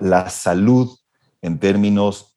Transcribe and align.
la 0.00 0.28
salud 0.30 0.96
en 1.42 1.58
términos 1.58 2.36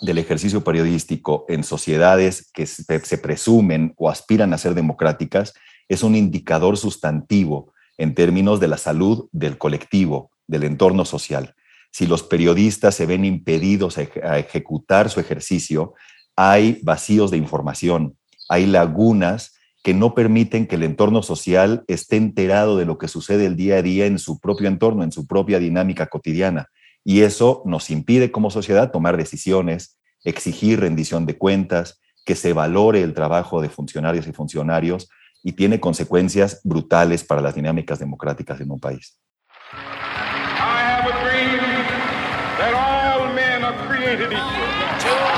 del 0.00 0.18
ejercicio 0.18 0.64
periodístico 0.64 1.44
en 1.48 1.64
sociedades 1.64 2.50
que 2.52 2.66
se 2.66 3.18
presumen 3.18 3.94
o 3.96 4.10
aspiran 4.10 4.52
a 4.52 4.58
ser 4.58 4.74
democráticas 4.74 5.54
es 5.88 6.02
un 6.02 6.14
indicador 6.14 6.76
sustantivo 6.76 7.72
en 7.96 8.14
términos 8.14 8.60
de 8.60 8.68
la 8.68 8.78
salud 8.78 9.28
del 9.32 9.58
colectivo, 9.58 10.30
del 10.46 10.64
entorno 10.64 11.04
social. 11.04 11.54
Si 11.90 12.06
los 12.06 12.22
periodistas 12.22 12.94
se 12.94 13.06
ven 13.06 13.24
impedidos 13.24 13.98
a 13.98 14.38
ejecutar 14.38 15.10
su 15.10 15.20
ejercicio, 15.20 15.94
hay 16.34 16.80
vacíos 16.82 17.30
de 17.30 17.36
información, 17.36 18.16
hay 18.48 18.66
lagunas 18.66 19.54
que 19.84 19.94
no 19.94 20.14
permiten 20.14 20.66
que 20.66 20.76
el 20.76 20.82
entorno 20.82 21.22
social 21.22 21.84
esté 21.86 22.16
enterado 22.16 22.76
de 22.76 22.86
lo 22.86 22.98
que 22.98 23.06
sucede 23.06 23.46
el 23.46 23.54
día 23.54 23.76
a 23.76 23.82
día 23.82 24.06
en 24.06 24.18
su 24.18 24.40
propio 24.40 24.66
entorno, 24.66 25.04
en 25.04 25.12
su 25.12 25.26
propia 25.26 25.58
dinámica 25.58 26.06
cotidiana. 26.06 26.70
Y 27.04 27.20
eso 27.20 27.62
nos 27.66 27.90
impide 27.90 28.32
como 28.32 28.50
sociedad 28.50 28.90
tomar 28.90 29.16
decisiones, 29.16 29.98
exigir 30.24 30.80
rendición 30.80 31.26
de 31.26 31.36
cuentas, 31.36 32.00
que 32.24 32.34
se 32.34 32.54
valore 32.54 33.02
el 33.02 33.12
trabajo 33.12 33.60
de 33.60 33.68
funcionarios 33.68 34.26
y 34.26 34.32
funcionarios 34.32 35.10
y 35.42 35.52
tiene 35.52 35.78
consecuencias 35.78 36.60
brutales 36.64 37.22
para 37.22 37.42
las 37.42 37.54
dinámicas 37.54 37.98
democráticas 37.98 38.60
en 38.60 38.70
un 38.70 38.80
país. 38.80 39.18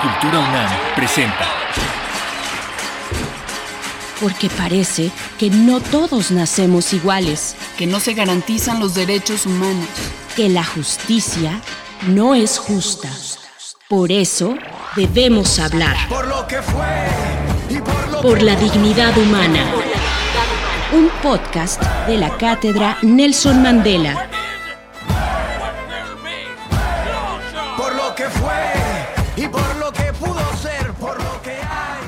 Cultura 0.00 0.38
UNAM 0.38 0.70
presenta. 0.94 1.46
Porque 4.20 4.48
parece 4.48 5.10
que 5.38 5.50
no 5.50 5.80
todos 5.80 6.30
nacemos 6.30 6.92
iguales. 6.92 7.56
Que 7.76 7.86
no 7.86 8.00
se 8.00 8.14
garantizan 8.14 8.78
los 8.78 8.94
derechos 8.94 9.44
humanos. 9.44 9.88
Que 10.36 10.50
la 10.50 10.62
justicia 10.62 11.62
no 12.08 12.34
es 12.34 12.58
justa. 12.58 13.08
Por 13.88 14.12
eso 14.12 14.54
debemos 14.94 15.58
hablar. 15.58 15.96
Por 16.10 16.26
lo 16.26 16.46
que 16.46 16.60
fue 16.60 16.84
y 17.70 17.78
por 17.78 18.08
lo 18.10 18.20
Por 18.20 18.42
la 18.42 18.54
dignidad 18.54 19.16
humana. 19.16 19.64
Un 20.92 21.08
podcast 21.22 21.82
de 22.06 22.18
la 22.18 22.36
cátedra 22.36 22.98
Nelson 23.00 23.62
Mandela. 23.62 24.28
Por 27.78 27.94
lo 27.94 28.14
que 28.14 28.24
fue 28.24 29.42
y 29.42 29.48
por 29.48 29.76
lo 29.76 29.90
que 29.90 30.12
pudo 30.12 30.56
ser, 30.60 30.92
por 31.00 31.16
lo 31.16 31.40
que 31.40 31.52
hay. 31.52 32.06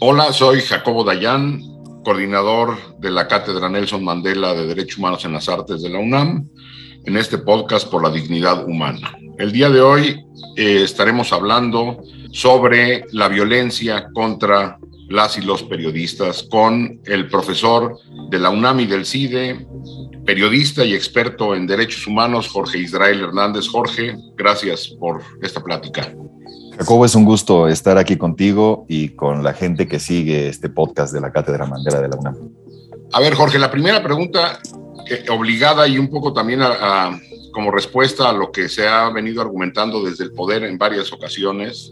Hola, 0.00 0.32
soy 0.32 0.60
Jacobo 0.60 1.02
Dayan, 1.02 1.60
coordinador 2.06 2.78
de 3.00 3.10
la 3.10 3.26
Cátedra 3.26 3.68
Nelson 3.68 4.04
Mandela 4.04 4.54
de 4.54 4.68
Derechos 4.68 4.98
Humanos 4.98 5.24
en 5.24 5.32
las 5.32 5.48
Artes 5.48 5.82
de 5.82 5.88
la 5.88 5.98
UNAM, 5.98 6.48
en 7.04 7.16
este 7.16 7.36
podcast 7.36 7.90
por 7.90 8.00
la 8.00 8.10
dignidad 8.10 8.64
humana. 8.64 9.18
El 9.38 9.50
día 9.50 9.70
de 9.70 9.80
hoy 9.80 10.24
eh, 10.54 10.82
estaremos 10.84 11.32
hablando 11.32 12.00
sobre 12.30 13.06
la 13.10 13.26
violencia 13.26 14.06
contra 14.14 14.78
las 15.08 15.36
y 15.36 15.42
los 15.42 15.64
periodistas 15.64 16.44
con 16.48 17.00
el 17.06 17.26
profesor 17.28 17.98
de 18.30 18.38
la 18.38 18.50
UNAM 18.50 18.78
y 18.78 18.86
del 18.86 19.04
CIDE, 19.04 19.66
periodista 20.24 20.84
y 20.84 20.94
experto 20.94 21.56
en 21.56 21.66
derechos 21.66 22.06
humanos, 22.06 22.46
Jorge 22.46 22.78
Israel 22.78 23.20
Hernández. 23.20 23.66
Jorge, 23.66 24.14
gracias 24.36 24.94
por 25.00 25.22
esta 25.42 25.60
plática. 25.60 26.14
Jacobo, 26.78 27.06
es 27.06 27.14
un 27.14 27.24
gusto 27.24 27.68
estar 27.68 27.96
aquí 27.96 28.16
contigo 28.16 28.84
y 28.88 29.10
con 29.10 29.42
la 29.42 29.54
gente 29.54 29.88
que 29.88 29.98
sigue 29.98 30.48
este 30.48 30.68
podcast 30.68 31.12
de 31.12 31.20
la 31.20 31.32
Cátedra 31.32 31.64
Mandela 31.64 32.00
de 32.00 32.08
la 32.08 32.16
UNAM. 32.16 32.36
A 33.12 33.20
ver, 33.20 33.34
Jorge, 33.34 33.58
la 33.58 33.70
primera 33.70 34.02
pregunta 34.02 34.60
obligada 35.30 35.88
y 35.88 35.98
un 35.98 36.08
poco 36.08 36.32
también 36.32 36.60
como 37.52 37.70
respuesta 37.70 38.28
a 38.28 38.32
lo 38.32 38.52
que 38.52 38.68
se 38.68 38.86
ha 38.86 39.08
venido 39.08 39.40
argumentando 39.40 40.04
desde 40.04 40.24
el 40.24 40.32
poder 40.32 40.64
en 40.64 40.76
varias 40.76 41.12
ocasiones. 41.12 41.90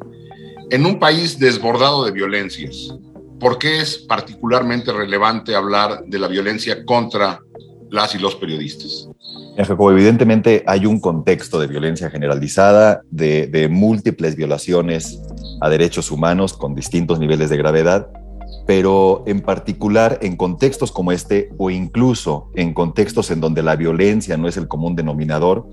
En 0.70 0.84
un 0.84 0.98
país 0.98 1.38
desbordado 1.38 2.04
de 2.04 2.10
violencias, 2.10 2.94
¿por 3.40 3.58
qué 3.58 3.80
es 3.80 3.98
particularmente 3.98 4.92
relevante 4.92 5.54
hablar 5.54 6.04
de 6.06 6.18
la 6.18 6.28
violencia 6.28 6.84
contra 6.84 7.40
las 7.90 8.14
y 8.14 8.18
los 8.18 8.34
periodistas? 8.34 9.08
Jacobo, 9.56 9.92
evidentemente 9.92 10.64
hay 10.66 10.84
un 10.84 10.98
contexto 10.98 11.60
de 11.60 11.68
violencia 11.68 12.10
generalizada, 12.10 13.02
de, 13.10 13.46
de, 13.46 13.68
múltiples 13.68 14.34
violaciones 14.34 15.20
a 15.60 15.68
derechos 15.68 16.10
humanos 16.10 16.54
con 16.54 16.74
distintos 16.74 17.20
niveles 17.20 17.50
de 17.50 17.56
gravedad, 17.56 18.08
pero 18.66 19.22
en 19.26 19.40
particular 19.40 20.18
en 20.22 20.36
contextos 20.36 20.90
como 20.90 21.12
este 21.12 21.50
o 21.56 21.70
incluso 21.70 22.50
en 22.54 22.74
contextos 22.74 23.30
en 23.30 23.40
donde 23.40 23.62
la 23.62 23.76
violencia 23.76 24.36
no 24.36 24.48
es 24.48 24.56
el 24.56 24.66
común 24.66 24.96
denominador, 24.96 25.68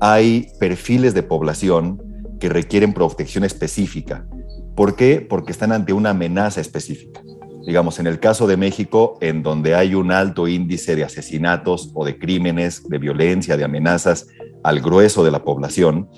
hay 0.00 0.48
perfiles 0.58 1.14
de 1.14 1.22
población 1.22 2.02
que 2.40 2.48
requieren 2.48 2.94
protección 2.94 3.44
específica. 3.44 4.26
¿Por 4.74 4.96
qué? 4.96 5.20
Porque 5.20 5.52
están 5.52 5.72
ante 5.72 5.92
una 5.92 6.10
amenaza 6.10 6.60
específica 6.60 7.20
digamos, 7.70 8.00
en 8.00 8.08
el 8.08 8.18
caso 8.18 8.48
de 8.48 8.56
México, 8.56 9.16
en 9.20 9.44
donde 9.44 9.76
hay 9.76 9.94
un 9.94 10.10
alto 10.10 10.48
índice 10.48 10.96
de 10.96 11.04
asesinatos 11.04 11.92
o 11.94 12.04
de 12.04 12.18
crímenes, 12.18 12.82
de 12.88 12.98
violencia, 12.98 13.56
de 13.56 13.62
amenazas 13.62 14.26
al 14.64 14.80
grueso 14.80 15.22
de 15.22 15.30
la 15.30 15.44
población, 15.44 16.08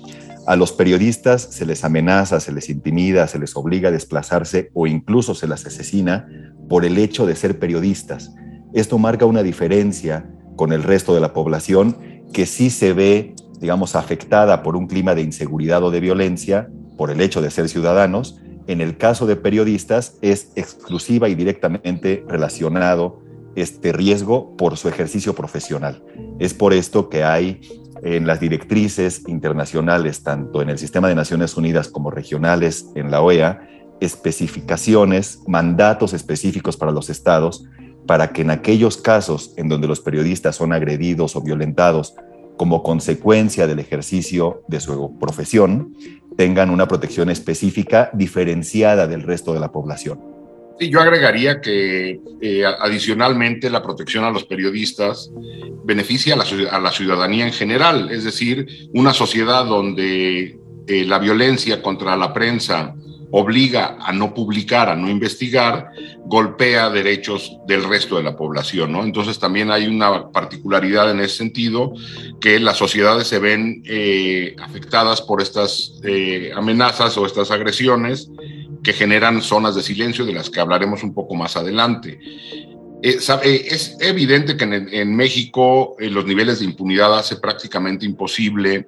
a 0.47 0.55
los 0.55 0.71
periodistas 0.71 1.43
se 1.43 1.67
les 1.67 1.83
amenaza, 1.83 2.39
se 2.39 2.51
les 2.51 2.71
intimida, 2.71 3.27
se 3.27 3.37
les 3.37 3.55
obliga 3.55 3.89
a 3.89 3.91
desplazarse 3.91 4.71
o 4.73 4.87
incluso 4.87 5.35
se 5.35 5.45
las 5.45 5.63
asesina 5.67 6.27
por 6.69 6.85
el 6.85 6.97
hecho 6.97 7.27
de 7.27 7.35
ser 7.35 7.59
periodistas. 7.59 8.33
Esto 8.73 8.97
marca 8.97 9.27
una 9.27 9.43
diferencia 9.43 10.27
con 10.55 10.73
el 10.73 10.81
resto 10.81 11.13
de 11.13 11.21
la 11.21 11.33
población 11.33 12.23
que 12.33 12.47
sí 12.47 12.71
se 12.71 12.93
ve, 12.93 13.35
digamos, 13.59 13.95
afectada 13.95 14.63
por 14.63 14.75
un 14.75 14.87
clima 14.87 15.13
de 15.13 15.21
inseguridad 15.21 15.83
o 15.83 15.91
de 15.91 15.99
violencia 15.99 16.67
por 16.97 17.11
el 17.11 17.21
hecho 17.21 17.43
de 17.43 17.51
ser 17.51 17.69
ciudadanos, 17.69 18.39
en 18.67 18.81
el 18.81 18.97
caso 18.97 19.25
de 19.25 19.35
periodistas 19.35 20.17
es 20.21 20.51
exclusiva 20.55 21.29
y 21.29 21.35
directamente 21.35 22.23
relacionado 22.27 23.21
este 23.55 23.91
riesgo 23.91 24.55
por 24.57 24.77
su 24.77 24.89
ejercicio 24.89 25.35
profesional. 25.35 26.03
Es 26.39 26.53
por 26.53 26.73
esto 26.73 27.09
que 27.09 27.23
hay 27.23 27.61
en 28.03 28.27
las 28.27 28.39
directrices 28.39 29.23
internacionales, 29.27 30.23
tanto 30.23 30.61
en 30.61 30.69
el 30.69 30.77
sistema 30.77 31.07
de 31.07 31.15
Naciones 31.15 31.55
Unidas 31.55 31.87
como 31.87 32.11
regionales 32.11 32.87
en 32.95 33.11
la 33.11 33.21
OEA, 33.21 33.67
especificaciones, 34.01 35.39
mandatos 35.47 36.13
específicos 36.13 36.75
para 36.75 36.91
los 36.91 37.09
estados, 37.09 37.65
para 38.05 38.33
que 38.33 38.41
en 38.41 38.51
aquellos 38.51 38.97
casos 38.97 39.53
en 39.55 39.69
donde 39.69 39.87
los 39.87 40.01
periodistas 40.01 40.57
son 40.57 40.73
agredidos 40.73 41.35
o 41.35 41.41
violentados 41.41 42.15
como 42.63 42.81
consecuencia 42.81 43.67
del 43.67 43.79
ejercicio 43.79 44.63
de 44.69 44.79
su 44.79 45.19
profesión, 45.19 45.97
tengan 46.37 46.69
una 46.69 46.87
protección 46.87 47.29
específica 47.29 48.09
diferenciada 48.13 49.05
del 49.05 49.23
resto 49.23 49.53
de 49.53 49.59
la 49.59 49.69
población. 49.69 50.21
Sí, 50.79 50.89
yo 50.89 51.01
agregaría 51.01 51.59
que 51.59 52.21
eh, 52.39 52.63
adicionalmente 52.79 53.69
la 53.69 53.83
protección 53.83 54.23
a 54.23 54.31
los 54.31 54.45
periodistas 54.45 55.29
beneficia 55.83 56.35
a 56.35 56.79
la, 56.79 56.91
ciudadanía 56.93 57.45
en 57.45 57.51
general, 57.51 58.09
es 58.09 58.23
decir, 58.23 58.65
una 58.93 59.11
sociedad 59.11 59.65
donde 59.65 60.57
eh, 60.87 61.03
la 61.03 61.19
violencia 61.19 61.81
contra 61.81 62.15
la 62.15 62.31
prensa 62.31 62.95
obliga 63.35 63.97
a 63.99 64.13
no 64.13 64.31
publicar, 64.31 64.89
a 64.89 64.95
no 64.95 65.09
investigar, 65.09 65.89
golpea 66.25 66.91
derechos 66.91 67.57
del 67.65 67.83
resto 67.83 68.15
de 68.15 68.21
la 68.21 68.37
población, 68.37 68.91
¿no? 68.91 69.03
Entonces 69.03 69.39
también 69.39 69.71
hay 69.71 69.87
una 69.87 70.29
particularidad 70.29 71.09
en 71.09 71.19
ese 71.19 71.37
sentido, 71.37 71.93
que 72.39 72.59
las 72.59 72.77
sociedades 72.77 73.25
se 73.25 73.39
ven 73.39 73.81
eh, 73.87 74.55
afectadas 74.61 75.23
por 75.23 75.41
estas 75.41 75.99
eh, 76.03 76.51
amenazas 76.55 77.17
o 77.17 77.25
estas 77.25 77.49
agresiones 77.49 78.29
que 78.83 78.93
generan 78.93 79.41
zonas 79.41 79.73
de 79.73 79.81
silencio 79.81 80.25
de 80.25 80.33
las 80.33 80.51
que 80.51 80.59
hablaremos 80.59 81.01
un 81.01 81.15
poco 81.15 81.33
más 81.33 81.57
adelante. 81.57 82.19
Eh, 83.01 83.17
es 83.67 83.97
evidente 83.99 84.55
que 84.55 84.63
en, 84.63 84.93
en 84.93 85.15
México 85.15 85.95
los 85.97 86.25
niveles 86.27 86.59
de 86.59 86.65
impunidad 86.65 87.17
hace 87.17 87.37
prácticamente 87.37 88.05
imposible 88.05 88.85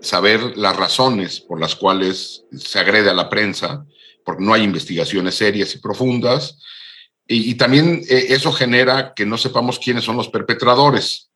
saber 0.00 0.56
las 0.56 0.76
razones 0.76 1.40
por 1.40 1.60
las 1.60 1.74
cuales 1.76 2.44
se 2.56 2.78
agrede 2.78 3.10
a 3.10 3.14
la 3.14 3.28
prensa, 3.28 3.84
porque 4.24 4.44
no 4.44 4.54
hay 4.54 4.62
investigaciones 4.62 5.34
serias 5.34 5.74
y 5.74 5.78
profundas, 5.78 6.58
y, 7.32 7.54
también 7.54 8.02
eh, 8.08 8.26
eso 8.30 8.50
genera 8.50 9.12
que 9.14 9.24
no 9.24 9.38
sepamos 9.38 9.78
quiénes 9.78 10.02
son 10.02 10.16
los 10.16 10.28
perpetradores. 10.28 11.30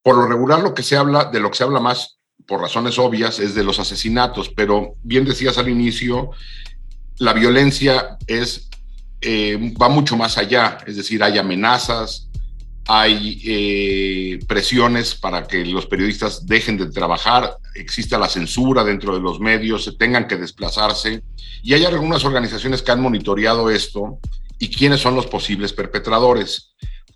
Por 0.00 0.14
lo 0.14 0.28
regular, 0.28 0.60
lo 0.62 0.74
que 0.74 0.84
se 0.84 0.96
habla, 0.96 1.24
de 1.24 1.40
lo 1.40 1.50
que 1.50 1.56
se 1.56 1.64
habla 1.64 1.80
más, 1.80 2.18
por 2.46 2.60
razones 2.60 3.00
obvias, 3.00 3.40
es 3.40 3.56
de 3.56 3.64
los 3.64 3.80
asesinatos, 3.80 4.48
pero 4.48 4.94
bien 5.02 5.24
decías 5.24 5.58
al 5.58 5.68
inicio, 5.68 6.30
la 7.18 7.32
violencia 7.32 8.16
es, 8.28 8.68
eh, 9.20 9.74
va 9.80 9.88
mucho 9.88 10.16
más 10.16 10.38
allá, 10.38 10.78
es 10.86 10.96
decir, 10.96 11.20
hay 11.20 11.36
amenazas, 11.36 12.28
hay 12.86 13.42
eh, 13.44 14.38
presiones 14.46 15.14
para 15.14 15.46
que 15.46 15.64
los 15.64 15.86
periodistas 15.86 16.46
dejen 16.46 16.76
de 16.76 16.90
trabajar, 16.90 17.56
exista 17.74 18.18
la 18.18 18.28
censura 18.28 18.84
dentro 18.84 19.14
de 19.14 19.20
los 19.20 19.40
medios, 19.40 19.84
se 19.84 19.92
tengan 19.92 20.26
que 20.26 20.36
desplazarse. 20.36 21.22
Y 21.62 21.74
hay 21.74 21.84
algunas 21.84 22.24
organizaciones 22.24 22.82
que 22.82 22.92
han 22.92 23.00
monitoreado 23.00 23.70
esto 23.70 24.18
y 24.58 24.68
quiénes 24.68 25.00
son 25.00 25.14
los 25.14 25.26
posibles 25.26 25.72
perpetradores. 25.72 26.68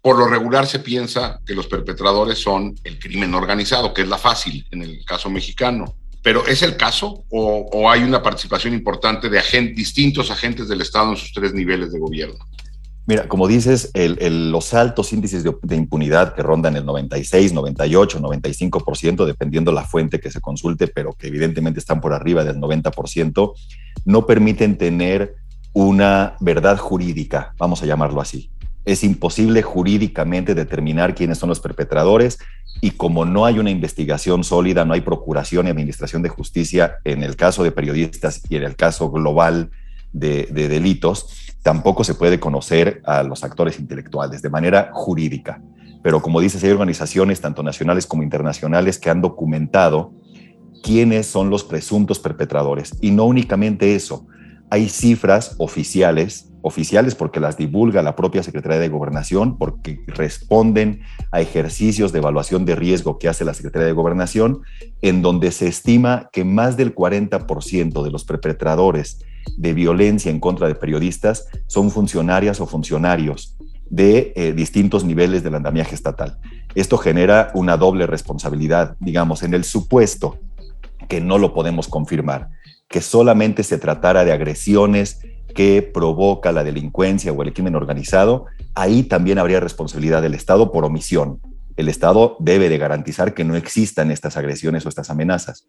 por 0.02 0.18
lo 0.18 0.26
regular 0.26 0.66
se 0.66 0.80
piensa 0.80 1.40
que 1.46 1.54
los 1.54 1.66
perpetradores 1.66 2.38
son 2.38 2.74
el 2.84 2.98
crimen 2.98 3.34
organizado, 3.34 3.94
que 3.94 4.02
es 4.02 4.08
la 4.08 4.18
fácil 4.18 4.66
en 4.70 4.82
el 4.82 5.02
caso 5.02 5.30
mexicano. 5.30 5.96
Pero 6.22 6.46
¿es 6.46 6.62
el 6.62 6.76
caso 6.76 7.24
o, 7.30 7.90
hay 7.90 8.02
una 8.02 8.22
participación 8.22 8.74
importante 8.74 9.30
de 9.30 9.40
distintos 9.74 10.30
agentes 10.30 10.68
del 10.68 10.82
Estado 10.82 11.10
en 11.10 11.16
sus 11.16 11.32
tres 11.32 11.54
niveles 11.54 11.90
de 11.90 11.98
gobierno? 11.98 12.46
Mira, 13.06 13.28
como 13.28 13.46
dices, 13.46 13.90
los 13.94 14.72
altos 14.72 15.12
índices 15.12 15.44
de, 15.44 15.76
impunidad 15.76 16.34
que 16.34 16.42
rondan 16.42 16.74
el 16.76 16.86
96, 16.86 17.52
98, 17.52 18.18
95%, 18.18 19.26
dependiendo 19.26 19.72
la 19.72 19.84
fuente 19.84 20.20
que 20.20 20.30
se 20.30 20.40
consulte, 20.40 20.86
pero 20.86 21.12
que 21.12 21.26
evidentemente 21.26 21.80
están 21.80 22.00
por 22.00 22.14
arriba 22.14 22.44
del 22.44 22.56
90%, 22.56 23.52
no 24.06 24.26
permiten 24.26 24.78
tener 24.78 25.36
una 25.74 26.36
verdad 26.40 26.78
jurídica, 26.78 27.52
vamos 27.58 27.82
a 27.82 27.86
llamarlo 27.86 28.22
así. 28.22 28.50
Es 28.86 29.04
imposible 29.04 29.60
jurídicamente 29.60 30.54
determinar 30.54 31.14
quiénes 31.14 31.36
son 31.36 31.50
los 31.50 31.60
perpetradores 31.60 32.38
y 32.80 32.92
como 32.92 33.26
no 33.26 33.44
hay 33.44 33.58
una 33.58 33.70
investigación 33.70 34.44
sólida, 34.44 34.86
no 34.86 34.94
hay 34.94 35.02
procuración 35.02 35.66
y 35.66 35.70
administración 35.70 36.22
de 36.22 36.30
justicia 36.30 36.96
en 37.04 37.22
el 37.22 37.36
caso 37.36 37.64
de 37.64 37.72
periodistas 37.72 38.40
y 38.48 38.56
en 38.56 38.62
el 38.62 38.76
caso 38.76 39.10
global 39.10 39.70
de 40.12 40.46
delitos, 40.52 41.43
tampoco 41.64 42.04
se 42.04 42.14
puede 42.14 42.38
conocer 42.38 43.00
a 43.06 43.22
los 43.22 43.42
actores 43.42 43.80
intelectuales 43.80 44.42
de 44.42 44.50
manera 44.50 44.90
jurídica. 44.92 45.62
Pero 46.02 46.20
como 46.20 46.40
dices, 46.40 46.62
hay 46.62 46.70
organizaciones 46.70 47.40
tanto 47.40 47.62
nacionales 47.62 48.06
como 48.06 48.22
internacionales 48.22 48.98
que 48.98 49.08
han 49.08 49.22
documentado 49.22 50.12
quiénes 50.82 51.26
son 51.26 51.48
los 51.48 51.64
presuntos 51.64 52.18
perpetradores. 52.18 52.92
Y 53.00 53.12
no 53.12 53.24
únicamente 53.24 53.94
eso, 53.94 54.26
hay 54.68 54.90
cifras 54.90 55.54
oficiales, 55.56 56.52
oficiales 56.64 57.14
porque 57.14 57.40
las 57.40 57.58
divulga 57.58 58.02
la 58.02 58.16
propia 58.16 58.42
Secretaría 58.42 58.78
de 58.78 58.88
Gobernación, 58.88 59.58
porque 59.58 60.00
responden 60.06 61.02
a 61.30 61.42
ejercicios 61.42 62.10
de 62.10 62.20
evaluación 62.20 62.64
de 62.64 62.74
riesgo 62.74 63.18
que 63.18 63.28
hace 63.28 63.44
la 63.44 63.52
Secretaría 63.52 63.86
de 63.86 63.92
Gobernación, 63.92 64.62
en 65.02 65.20
donde 65.20 65.52
se 65.52 65.68
estima 65.68 66.30
que 66.32 66.42
más 66.42 66.78
del 66.78 66.94
40% 66.94 68.02
de 68.02 68.10
los 68.10 68.24
perpetradores 68.24 69.22
de 69.58 69.74
violencia 69.74 70.30
en 70.30 70.40
contra 70.40 70.66
de 70.66 70.74
periodistas 70.74 71.48
son 71.66 71.90
funcionarias 71.90 72.62
o 72.62 72.66
funcionarios 72.66 73.58
de 73.90 74.32
eh, 74.34 74.54
distintos 74.54 75.04
niveles 75.04 75.44
del 75.44 75.56
andamiaje 75.56 75.94
estatal. 75.94 76.38
Esto 76.74 76.96
genera 76.96 77.52
una 77.54 77.76
doble 77.76 78.06
responsabilidad, 78.06 78.96
digamos, 79.00 79.42
en 79.42 79.52
el 79.52 79.64
supuesto 79.64 80.38
que 81.10 81.20
no 81.20 81.36
lo 81.36 81.52
podemos 81.52 81.88
confirmar, 81.88 82.48
que 82.88 83.02
solamente 83.02 83.62
se 83.64 83.76
tratara 83.76 84.24
de 84.24 84.32
agresiones 84.32 85.20
que 85.54 85.82
provoca 85.82 86.52
la 86.52 86.64
delincuencia 86.64 87.32
o 87.32 87.42
el 87.42 87.52
crimen 87.52 87.76
organizado, 87.76 88.46
ahí 88.74 89.04
también 89.04 89.38
habría 89.38 89.60
responsabilidad 89.60 90.20
del 90.20 90.34
Estado 90.34 90.72
por 90.72 90.84
omisión. 90.84 91.40
El 91.76 91.88
Estado 91.88 92.36
debe 92.40 92.68
de 92.68 92.78
garantizar 92.78 93.34
que 93.34 93.44
no 93.44 93.56
existan 93.56 94.10
estas 94.10 94.36
agresiones 94.36 94.84
o 94.84 94.88
estas 94.88 95.10
amenazas. 95.10 95.66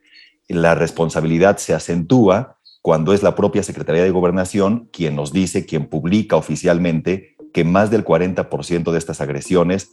La 0.48 0.76
responsabilidad 0.76 1.58
se 1.58 1.74
acentúa 1.74 2.58
cuando 2.82 3.14
es 3.14 3.24
la 3.24 3.36
propia 3.36 3.64
Secretaría 3.64 4.04
de 4.04 4.12
Gobernación 4.12 4.90
quien 4.92 5.16
nos 5.16 5.32
dice, 5.32 5.66
quien 5.66 5.88
publica 5.88 6.36
oficialmente 6.36 7.36
que 7.54 7.64
más 7.64 7.90
del 7.90 8.04
40% 8.04 8.92
de 8.92 8.98
estas 8.98 9.22
agresiones 9.22 9.92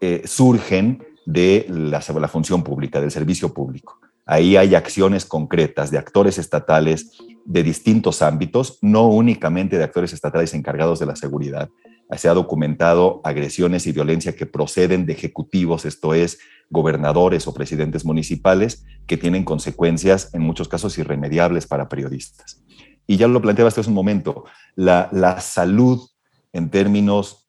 eh, 0.00 0.22
surgen 0.24 1.04
de 1.26 1.66
la, 1.68 2.02
la 2.20 2.28
función 2.28 2.62
pública, 2.62 3.00
del 3.00 3.10
servicio 3.10 3.52
público. 3.52 4.00
Ahí 4.24 4.56
hay 4.56 4.74
acciones 4.74 5.24
concretas 5.24 5.90
de 5.90 5.98
actores 5.98 6.38
estatales 6.38 7.18
de 7.44 7.62
distintos 7.62 8.22
ámbitos, 8.22 8.78
no 8.80 9.06
únicamente 9.06 9.78
de 9.78 9.84
actores 9.84 10.12
estatales 10.12 10.54
encargados 10.54 11.00
de 11.00 11.06
la 11.06 11.16
seguridad, 11.16 11.68
se 12.16 12.28
ha 12.28 12.34
documentado 12.34 13.20
agresiones 13.24 13.86
y 13.86 13.92
violencia 13.92 14.36
que 14.36 14.46
proceden 14.46 15.06
de 15.06 15.12
ejecutivos, 15.12 15.84
esto 15.84 16.14
es, 16.14 16.38
gobernadores 16.70 17.46
o 17.46 17.54
presidentes 17.54 18.04
municipales, 18.04 18.84
que 19.06 19.16
tienen 19.16 19.44
consecuencias 19.44 20.32
en 20.34 20.42
muchos 20.42 20.68
casos 20.68 20.98
irremediables 20.98 21.66
para 21.66 21.88
periodistas. 21.88 22.62
Y 23.06 23.16
ya 23.16 23.28
lo 23.28 23.42
planteaba 23.42 23.68
hace 23.68 23.80
un 23.80 23.94
momento, 23.94 24.44
la, 24.74 25.08
la 25.12 25.40
salud 25.40 26.00
en 26.52 26.70
términos 26.70 27.48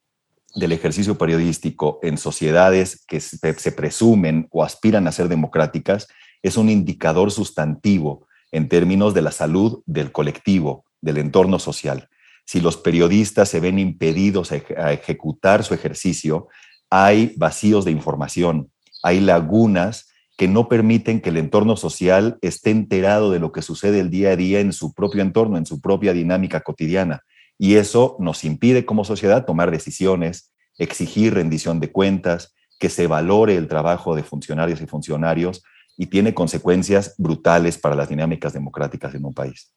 del 0.56 0.72
ejercicio 0.72 1.18
periodístico 1.18 2.00
en 2.04 2.18
sociedades 2.18 3.06
que 3.08 3.20
se 3.20 3.72
presumen 3.72 4.48
o 4.52 4.64
aspiran 4.64 5.08
a 5.08 5.12
ser 5.12 5.28
democráticas 5.28 6.08
es 6.44 6.58
un 6.58 6.70
indicador 6.70 7.32
sustantivo 7.32 8.28
en 8.52 8.70
términos 8.70 9.16
de 9.16 9.24
la 9.24 9.32
salud 9.32 9.82
del 9.88 10.12
colectivo, 10.12 10.86
del 11.02 11.18
entorno 11.18 11.58
social 11.58 12.10
si 12.46 12.62
los 12.62 12.78
periodistas 12.78 13.50
se 13.50 13.60
ven 13.60 13.80
impedidos 13.80 14.52
a, 14.52 14.92
ejecutar 14.92 15.64
su 15.64 15.74
ejercicio, 15.74 16.48
hay 16.90 17.34
vacíos 17.38 17.86
de 17.86 17.92
información, 17.92 18.70
hay 19.02 19.20
lagunas 19.20 20.10
que 20.38 20.48
no 20.48 20.68
permiten 20.68 21.22
que 21.22 21.30
el 21.30 21.38
entorno 21.38 21.78
social 21.78 22.38
esté 22.42 22.72
enterado 22.72 23.32
de 23.32 23.40
lo 23.40 23.52
que 23.52 23.62
sucede 23.62 24.00
el 24.00 24.10
día 24.10 24.32
a 24.32 24.36
día 24.36 24.60
en 24.60 24.74
su 24.74 24.94
propio 24.94 25.22
entorno, 25.22 25.58
en 25.58 25.66
su 25.66 25.80
propia 25.80 26.14
dinámica 26.14 26.62
cotidiana. 26.62 27.22
Y 27.58 27.76
eso 27.76 28.18
nos 28.20 28.44
impide 28.44 28.86
como 28.86 29.06
sociedad 29.06 29.46
tomar 29.46 29.72
decisiones, 29.72 30.52
exigir 30.78 31.36
rendición 31.36 31.80
de 31.80 31.92
cuentas, 31.92 32.56
que 32.80 32.90
se 32.90 33.08
valore 33.08 33.56
el 33.56 33.68
trabajo 33.68 34.16
de 34.16 34.24
funcionarios 34.24 34.82
y 34.82 34.88
funcionarios 34.88 35.64
y 35.98 36.08
tiene 36.08 36.34
consecuencias 36.34 37.16
brutales 37.18 37.78
para 37.78 37.96
las 37.96 38.10
dinámicas 38.10 38.54
democráticas 38.54 39.14
en 39.16 39.26
un 39.26 39.34
país. 39.34 39.72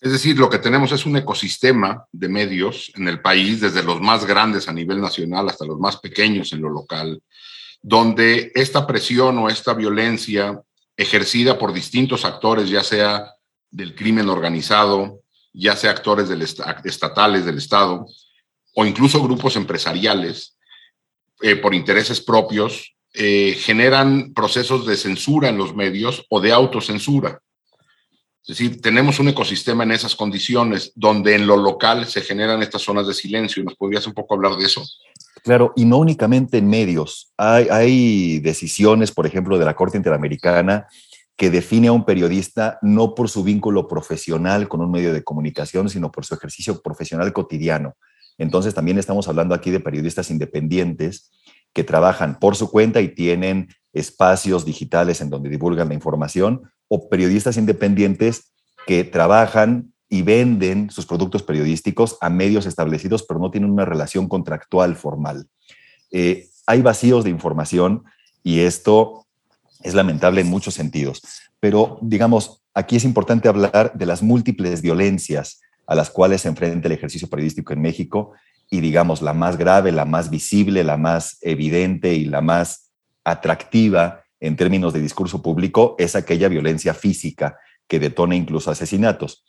Es 0.00 0.10
decir, 0.10 0.36
lo 0.36 0.50
que 0.50 0.58
tenemos 0.58 0.90
es 0.90 1.06
un 1.06 1.16
ecosistema 1.16 2.06
de 2.10 2.28
medios 2.28 2.90
en 2.96 3.06
el 3.06 3.20
país, 3.20 3.60
desde 3.60 3.84
los 3.84 4.00
más 4.00 4.26
grandes 4.26 4.68
a 4.68 4.72
nivel 4.72 5.00
nacional 5.00 5.48
hasta 5.48 5.64
los 5.64 5.78
más 5.78 5.96
pequeños 5.98 6.52
en 6.52 6.60
lo 6.60 6.70
local, 6.70 7.22
donde 7.80 8.50
esta 8.56 8.84
presión 8.84 9.38
o 9.38 9.48
esta 9.48 9.74
violencia 9.74 10.60
ejercida 10.96 11.56
por 11.56 11.72
distintos 11.72 12.24
actores, 12.24 12.68
ya 12.68 12.82
sea 12.82 13.32
del 13.70 13.94
crimen 13.94 14.28
organizado, 14.28 15.22
ya 15.52 15.76
sea 15.76 15.92
actores 15.92 16.28
del 16.28 16.42
estatales 16.42 17.44
del 17.44 17.58
Estado, 17.58 18.06
o 18.74 18.84
incluso 18.84 19.22
grupos 19.22 19.54
empresariales, 19.54 20.56
eh, 21.42 21.56
por 21.56 21.74
intereses 21.74 22.20
propios, 22.20 22.96
eh, 23.14 23.56
generan 23.58 24.32
procesos 24.32 24.86
de 24.86 24.96
censura 24.96 25.48
en 25.48 25.58
los 25.58 25.74
medios 25.74 26.24
o 26.30 26.40
de 26.40 26.52
autocensura. 26.52 27.40
Es 28.42 28.58
decir, 28.58 28.80
tenemos 28.80 29.20
un 29.20 29.28
ecosistema 29.28 29.84
en 29.84 29.92
esas 29.92 30.16
condiciones 30.16 30.92
donde 30.96 31.36
en 31.36 31.46
lo 31.46 31.56
local 31.56 32.06
se 32.06 32.22
generan 32.22 32.62
estas 32.62 32.82
zonas 32.82 33.06
de 33.06 33.14
silencio. 33.14 33.62
¿Nos 33.62 33.76
podrías 33.76 34.06
un 34.06 34.14
poco 34.14 34.34
hablar 34.34 34.56
de 34.56 34.64
eso? 34.64 34.82
Claro, 35.44 35.72
y 35.76 35.84
no 35.84 35.98
únicamente 35.98 36.58
en 36.58 36.68
medios. 36.68 37.32
Hay, 37.36 37.68
hay 37.70 38.38
decisiones, 38.40 39.12
por 39.12 39.26
ejemplo, 39.26 39.58
de 39.58 39.64
la 39.64 39.74
Corte 39.74 39.96
Interamericana 39.96 40.86
que 41.36 41.50
define 41.50 41.88
a 41.88 41.92
un 41.92 42.04
periodista 42.04 42.78
no 42.82 43.14
por 43.14 43.28
su 43.28 43.44
vínculo 43.44 43.88
profesional 43.88 44.68
con 44.68 44.80
un 44.80 44.90
medio 44.90 45.12
de 45.12 45.22
comunicación, 45.22 45.88
sino 45.88 46.10
por 46.10 46.24
su 46.24 46.34
ejercicio 46.34 46.80
profesional 46.80 47.32
cotidiano. 47.32 47.96
Entonces 48.38 48.74
también 48.74 48.98
estamos 48.98 49.28
hablando 49.28 49.54
aquí 49.54 49.70
de 49.70 49.80
periodistas 49.80 50.30
independientes 50.30 51.30
que 51.72 51.84
trabajan 51.84 52.38
por 52.38 52.56
su 52.56 52.70
cuenta 52.70 53.00
y 53.00 53.08
tienen 53.08 53.68
espacios 53.92 54.64
digitales 54.64 55.20
en 55.20 55.30
donde 55.30 55.50
divulgan 55.50 55.88
la 55.88 55.94
información, 55.94 56.70
o 56.88 57.08
periodistas 57.08 57.56
independientes 57.56 58.52
que 58.86 59.04
trabajan 59.04 59.92
y 60.08 60.20
venden 60.20 60.90
sus 60.90 61.06
productos 61.06 61.42
periodísticos 61.42 62.18
a 62.20 62.28
medios 62.28 62.66
establecidos, 62.66 63.22
pero 63.22 63.40
no 63.40 63.50
tienen 63.50 63.70
una 63.70 63.86
relación 63.86 64.28
contractual 64.28 64.94
formal. 64.94 65.46
Eh, 66.10 66.48
hay 66.66 66.82
vacíos 66.82 67.24
de 67.24 67.30
información 67.30 68.04
y 68.42 68.60
esto 68.60 69.26
es 69.82 69.94
lamentable 69.94 70.42
en 70.42 70.48
muchos 70.48 70.74
sentidos. 70.74 71.22
Pero, 71.60 71.98
digamos, 72.02 72.62
aquí 72.74 72.96
es 72.96 73.04
importante 73.04 73.48
hablar 73.48 73.92
de 73.94 74.06
las 74.06 74.22
múltiples 74.22 74.82
violencias 74.82 75.60
a 75.86 75.94
las 75.94 76.10
cuales 76.10 76.42
se 76.42 76.48
enfrenta 76.48 76.88
el 76.88 76.92
ejercicio 76.92 77.28
periodístico 77.28 77.72
en 77.72 77.80
México 77.80 78.32
y, 78.72 78.80
digamos, 78.80 79.20
la 79.20 79.34
más 79.34 79.58
grave, 79.58 79.92
la 79.92 80.06
más 80.06 80.30
visible, 80.30 80.82
la 80.82 80.96
más 80.96 81.36
evidente 81.42 82.14
y 82.14 82.24
la 82.24 82.40
más 82.40 82.90
atractiva 83.22 84.24
en 84.40 84.56
términos 84.56 84.94
de 84.94 85.00
discurso 85.02 85.42
público 85.42 85.94
es 85.98 86.16
aquella 86.16 86.48
violencia 86.48 86.94
física 86.94 87.58
que 87.86 88.00
detona 88.00 88.34
incluso 88.34 88.70
asesinatos. 88.70 89.44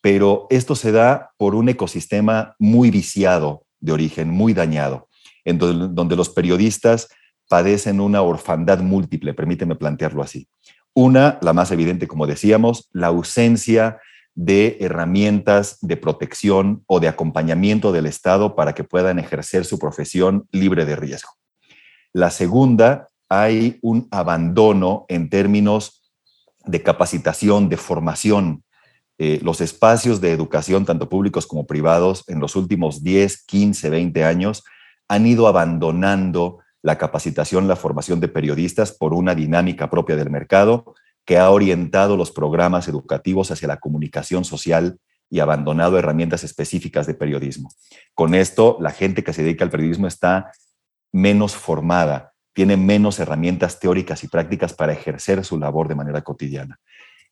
Pero 0.00 0.48
esto 0.50 0.74
se 0.74 0.90
da 0.90 1.30
por 1.36 1.54
un 1.54 1.68
ecosistema 1.68 2.56
muy 2.58 2.90
viciado 2.90 3.64
de 3.78 3.92
origen, 3.92 4.28
muy 4.28 4.54
dañado, 4.54 5.08
en 5.44 5.58
donde, 5.58 6.16
los 6.16 6.30
periodistas 6.30 7.08
padecen 7.48 8.00
una 8.00 8.22
orfandad 8.22 8.80
múltiple, 8.80 9.34
permíteme 9.34 9.76
plantearlo 9.76 10.20
así. 10.20 10.48
Una, 10.94 11.38
la 11.42 11.52
más 11.52 11.70
evidente, 11.70 12.08
como 12.08 12.26
decíamos, 12.26 12.88
la 12.92 13.06
ausencia 13.06 14.00
de 14.34 14.78
herramientas 14.80 15.78
de 15.80 15.96
protección 15.96 16.82
o 16.86 17.00
de 17.00 17.08
acompañamiento 17.08 17.92
del 17.92 18.06
Estado 18.06 18.56
para 18.56 18.74
que 18.74 18.84
puedan 18.84 19.18
ejercer 19.18 19.64
su 19.64 19.78
profesión 19.78 20.48
libre 20.50 20.84
de 20.84 20.96
riesgo. 20.96 21.30
La 22.12 22.30
segunda, 22.30 23.08
hay 23.28 23.78
un 23.82 24.08
abandono 24.10 25.06
en 25.08 25.30
términos 25.30 26.02
de 26.64 26.82
capacitación, 26.82 27.68
de 27.68 27.76
formación. 27.76 28.64
Eh, 29.18 29.38
los 29.42 29.60
espacios 29.60 30.20
de 30.20 30.32
educación, 30.32 30.84
tanto 30.84 31.08
públicos 31.08 31.46
como 31.46 31.66
privados, 31.66 32.24
en 32.28 32.40
los 32.40 32.56
últimos 32.56 33.02
10, 33.04 33.44
15, 33.44 33.90
20 33.90 34.24
años, 34.24 34.64
han 35.08 35.26
ido 35.26 35.46
abandonando 35.46 36.58
la 36.82 36.98
capacitación, 36.98 37.68
la 37.68 37.76
formación 37.76 38.20
de 38.20 38.28
periodistas 38.28 38.92
por 38.92 39.14
una 39.14 39.34
dinámica 39.34 39.88
propia 39.88 40.16
del 40.16 40.30
mercado 40.30 40.94
que 41.24 41.38
ha 41.38 41.50
orientado 41.50 42.16
los 42.16 42.30
programas 42.30 42.88
educativos 42.88 43.50
hacia 43.50 43.68
la 43.68 43.78
comunicación 43.78 44.44
social 44.44 44.98
y 45.30 45.40
abandonado 45.40 45.98
herramientas 45.98 46.44
específicas 46.44 47.06
de 47.06 47.14
periodismo. 47.14 47.70
Con 48.14 48.34
esto, 48.34 48.76
la 48.80 48.90
gente 48.90 49.24
que 49.24 49.32
se 49.32 49.42
dedica 49.42 49.64
al 49.64 49.70
periodismo 49.70 50.06
está 50.06 50.52
menos 51.12 51.56
formada, 51.56 52.32
tiene 52.52 52.76
menos 52.76 53.18
herramientas 53.18 53.80
teóricas 53.80 54.22
y 54.22 54.28
prácticas 54.28 54.74
para 54.74 54.92
ejercer 54.92 55.44
su 55.44 55.58
labor 55.58 55.88
de 55.88 55.94
manera 55.94 56.22
cotidiana. 56.22 56.78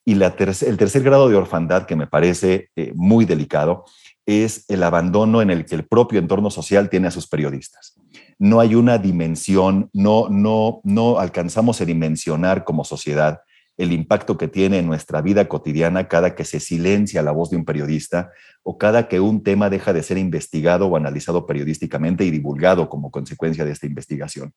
Y 0.05 0.21
el 0.21 0.35
tercer 0.35 1.03
grado 1.03 1.29
de 1.29 1.37
orfandad, 1.37 1.87
que 1.87 1.95
me 1.95 2.09
parece 2.09 2.71
eh, 2.75 2.93
muy 2.97 3.25
delicado, 3.25 3.85
es 4.27 4.65
el 4.69 4.83
abandono 4.83 5.43
en 5.43 5.51
el 5.51 5.65
que 5.65 5.77
el 5.77 5.87
propio 5.87 6.19
entorno 6.19 6.51
social 6.51 6.89
tiene 6.91 7.09
a 7.09 7.13
sus 7.13 7.29
periodistas. 7.29 7.95
No 8.39 8.59
hay 8.59 8.75
una 8.75 8.99
dimensión, 8.99 9.91
no, 9.93 10.29
no, 10.29 10.81
no 10.83 11.21
alcanzamos 11.21 11.81
a 11.81 11.85
dimensionar 11.85 12.65
como 12.65 12.85
sociedad 12.85 13.43
el 13.83 13.93
impacto 13.93 14.39
que 14.39 14.49
tiene 14.49 14.79
en 14.79 14.87
nuestra 14.87 15.21
vida 15.21 15.49
cotidiana 15.49 16.09
cada 16.09 16.35
que 16.35 16.45
se 16.45 16.61
silencia 16.61 17.23
la 17.23 17.33
voz 17.33 17.51
de 17.51 17.57
un 17.57 17.65
periodista 17.65 18.31
o 18.63 18.79
cada 18.79 19.09
que 19.09 19.21
un 19.21 19.43
tema 19.43 19.71
deja 19.71 19.93
de 19.93 20.03
ser 20.03 20.19
investigado 20.19 20.87
o 20.87 20.97
analizado 20.97 21.47
periodísticamente 21.47 22.25
y 22.25 22.31
divulgado 22.31 22.89
como 22.89 23.11
consecuencia 23.11 23.65
de 23.65 23.73
esta 23.73 23.87
investigación. 23.87 24.53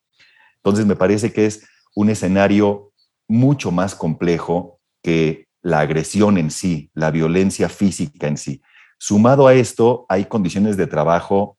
Entonces, 0.57 0.85
me 0.85 0.95
parece 0.95 1.33
que 1.33 1.45
es 1.45 1.67
un 1.95 2.09
escenario 2.09 2.91
mucho 3.27 3.71
más 3.71 3.95
complejo 3.95 4.79
que 5.01 5.47
la 5.61 5.79
agresión 5.79 6.37
en 6.37 6.51
sí, 6.51 6.91
la 6.93 7.09
violencia 7.09 7.69
física 7.69 8.27
en 8.27 8.37
sí. 8.37 8.61
Sumado 8.99 9.47
a 9.47 9.55
esto, 9.55 10.05
hay 10.07 10.25
condiciones 10.25 10.77
de 10.77 10.87
trabajo 10.87 11.57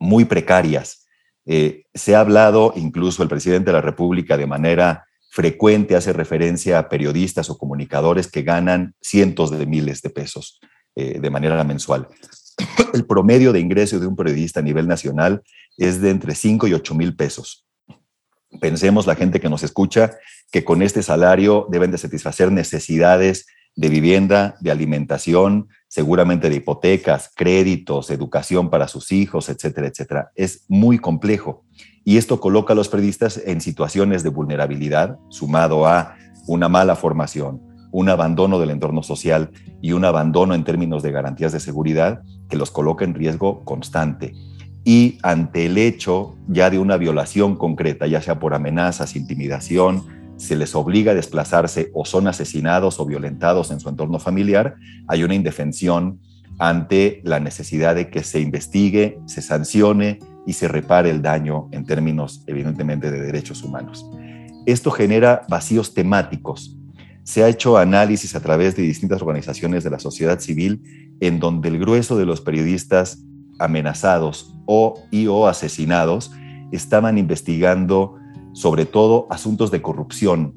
muy 0.00 0.24
precarias. 0.24 1.06
Eh, 1.46 1.84
se 1.94 2.14
ha 2.14 2.20
hablado, 2.20 2.72
incluso 2.76 3.22
el 3.22 3.28
presidente 3.28 3.66
de 3.66 3.74
la 3.74 3.80
República 3.80 4.36
de 4.36 4.46
manera 4.46 5.07
frecuente 5.30 5.96
hace 5.96 6.12
referencia 6.12 6.78
a 6.78 6.88
periodistas 6.88 7.50
o 7.50 7.58
comunicadores 7.58 8.28
que 8.30 8.42
ganan 8.42 8.94
cientos 9.00 9.50
de 9.50 9.66
miles 9.66 10.02
de 10.02 10.10
pesos 10.10 10.60
eh, 10.96 11.20
de 11.20 11.30
manera 11.30 11.62
mensual. 11.64 12.08
El 12.94 13.06
promedio 13.06 13.52
de 13.52 13.60
ingreso 13.60 14.00
de 14.00 14.06
un 14.06 14.16
periodista 14.16 14.60
a 14.60 14.62
nivel 14.62 14.88
nacional 14.88 15.42
es 15.76 16.00
de 16.00 16.10
entre 16.10 16.34
5 16.34 16.66
y 16.66 16.74
8 16.74 16.94
mil 16.94 17.14
pesos. 17.14 17.66
Pensemos 18.60 19.06
la 19.06 19.14
gente 19.14 19.40
que 19.40 19.48
nos 19.48 19.62
escucha 19.62 20.16
que 20.50 20.64
con 20.64 20.82
este 20.82 21.02
salario 21.02 21.66
deben 21.70 21.90
de 21.90 21.98
satisfacer 21.98 22.50
necesidades 22.50 23.46
de 23.76 23.88
vivienda, 23.88 24.56
de 24.60 24.72
alimentación, 24.72 25.68
seguramente 25.86 26.50
de 26.50 26.56
hipotecas, 26.56 27.30
créditos, 27.34 28.10
educación 28.10 28.70
para 28.70 28.88
sus 28.88 29.12
hijos, 29.12 29.48
etcétera, 29.48 29.86
etcétera. 29.86 30.32
Es 30.34 30.64
muy 30.68 30.98
complejo. 30.98 31.64
Y 32.08 32.16
esto 32.16 32.40
coloca 32.40 32.72
a 32.72 32.74
los 32.74 32.88
periodistas 32.88 33.38
en 33.44 33.60
situaciones 33.60 34.22
de 34.22 34.30
vulnerabilidad, 34.30 35.18
sumado 35.28 35.86
a 35.86 36.16
una 36.46 36.66
mala 36.70 36.96
formación, 36.96 37.60
un 37.92 38.08
abandono 38.08 38.58
del 38.58 38.70
entorno 38.70 39.02
social 39.02 39.50
y 39.82 39.92
un 39.92 40.06
abandono 40.06 40.54
en 40.54 40.64
términos 40.64 41.02
de 41.02 41.12
garantías 41.12 41.52
de 41.52 41.60
seguridad 41.60 42.22
que 42.48 42.56
los 42.56 42.70
coloca 42.70 43.04
en 43.04 43.12
riesgo 43.12 43.62
constante. 43.62 44.32
Y 44.84 45.18
ante 45.22 45.66
el 45.66 45.76
hecho 45.76 46.34
ya 46.48 46.70
de 46.70 46.78
una 46.78 46.96
violación 46.96 47.56
concreta, 47.56 48.06
ya 48.06 48.22
sea 48.22 48.38
por 48.38 48.54
amenazas, 48.54 49.14
intimidación, 49.14 50.06
se 50.38 50.56
les 50.56 50.74
obliga 50.74 51.12
a 51.12 51.14
desplazarse 51.14 51.90
o 51.92 52.06
son 52.06 52.26
asesinados 52.26 53.00
o 53.00 53.04
violentados 53.04 53.70
en 53.70 53.80
su 53.80 53.90
entorno 53.90 54.18
familiar, 54.18 54.76
hay 55.08 55.24
una 55.24 55.34
indefensión 55.34 56.20
ante 56.58 57.20
la 57.22 57.38
necesidad 57.38 57.94
de 57.94 58.08
que 58.08 58.24
se 58.24 58.40
investigue, 58.40 59.18
se 59.26 59.42
sancione 59.42 60.20
y 60.48 60.54
se 60.54 60.66
repare 60.66 61.10
el 61.10 61.20
daño 61.20 61.68
en 61.72 61.84
términos, 61.84 62.42
evidentemente, 62.46 63.10
de 63.10 63.20
derechos 63.20 63.62
humanos. 63.62 64.08
Esto 64.64 64.90
genera 64.90 65.42
vacíos 65.46 65.92
temáticos. 65.92 66.74
Se 67.22 67.44
ha 67.44 67.48
hecho 67.48 67.76
análisis 67.76 68.34
a 68.34 68.40
través 68.40 68.74
de 68.74 68.82
distintas 68.82 69.20
organizaciones 69.20 69.84
de 69.84 69.90
la 69.90 69.98
sociedad 69.98 70.40
civil 70.40 71.16
en 71.20 71.38
donde 71.38 71.68
el 71.68 71.78
grueso 71.78 72.16
de 72.16 72.24
los 72.24 72.40
periodistas 72.40 73.22
amenazados 73.58 74.54
o 74.64 75.02
y 75.10 75.26
o 75.26 75.46
asesinados 75.48 76.32
estaban 76.72 77.18
investigando 77.18 78.16
sobre 78.54 78.86
todo 78.86 79.26
asuntos 79.28 79.70
de 79.70 79.82
corrupción, 79.82 80.54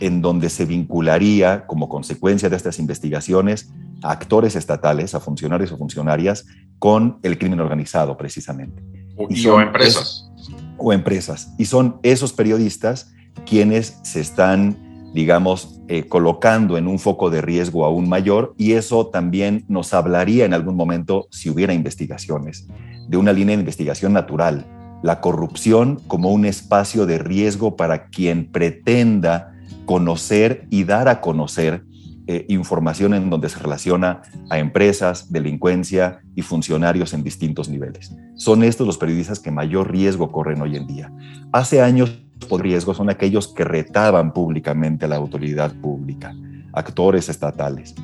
en 0.00 0.22
donde 0.22 0.48
se 0.48 0.64
vincularía 0.64 1.66
como 1.66 1.90
consecuencia 1.90 2.48
de 2.48 2.56
estas 2.56 2.78
investigaciones 2.78 3.70
a 4.02 4.12
actores 4.12 4.56
estatales, 4.56 5.14
a 5.14 5.20
funcionarios 5.20 5.72
o 5.72 5.76
funcionarias, 5.76 6.46
con 6.78 7.18
el 7.22 7.36
crimen 7.36 7.60
organizado 7.60 8.16
precisamente. 8.16 9.05
Y 9.30 9.46
o 9.46 9.60
empresas. 9.60 10.30
o 10.76 10.92
empresas. 10.92 11.52
Y 11.58 11.66
son 11.66 11.98
esos 12.02 12.32
periodistas 12.32 13.12
quienes 13.44 13.98
se 14.02 14.20
están, 14.20 15.12
digamos, 15.14 15.80
eh, 15.88 16.08
colocando 16.08 16.76
en 16.78 16.86
un 16.86 16.98
foco 16.98 17.30
de 17.30 17.40
riesgo 17.40 17.84
aún 17.84 18.08
mayor 18.08 18.54
y 18.58 18.72
eso 18.72 19.06
también 19.06 19.64
nos 19.68 19.94
hablaría 19.94 20.44
en 20.44 20.54
algún 20.54 20.76
momento, 20.76 21.28
si 21.30 21.50
hubiera 21.50 21.74
investigaciones, 21.74 22.66
de 23.08 23.16
una 23.16 23.32
línea 23.32 23.56
de 23.56 23.60
investigación 23.60 24.12
natural, 24.12 24.66
la 25.02 25.20
corrupción 25.20 26.00
como 26.08 26.30
un 26.30 26.44
espacio 26.44 27.06
de 27.06 27.18
riesgo 27.18 27.76
para 27.76 28.06
quien 28.06 28.50
pretenda 28.50 29.52
conocer 29.84 30.66
y 30.70 30.84
dar 30.84 31.08
a 31.08 31.20
conocer 31.20 31.84
eh, 32.28 32.44
información 32.48 33.14
en 33.14 33.30
donde 33.30 33.48
se 33.48 33.60
relaciona 33.60 34.22
a 34.50 34.58
empresas, 34.58 35.32
delincuencia 35.32 36.20
y 36.34 36.42
funcionarios 36.42 37.14
en 37.14 37.22
distintos 37.22 37.68
niveles. 37.68 38.12
Son 38.34 38.64
estos 38.64 38.84
los 38.84 38.98
periodistas 38.98 39.38
que 39.38 39.52
mayor 39.52 39.92
riesgo 39.92 40.32
corren 40.32 40.60
hoy 40.60 40.76
en 40.76 40.88
día. 40.88 41.12
Hace 41.52 41.82
años, 41.82 42.20
por 42.48 42.62
riesgo, 42.62 42.94
son 42.94 43.10
aquellos 43.10 43.46
que 43.48 43.62
retaban 43.62 44.32
públicamente 44.32 45.04
a 45.04 45.08
la 45.08 45.16
autoridad 45.16 45.72
pública, 45.80 46.34
actores 46.72 47.28
estatales. 47.28 47.94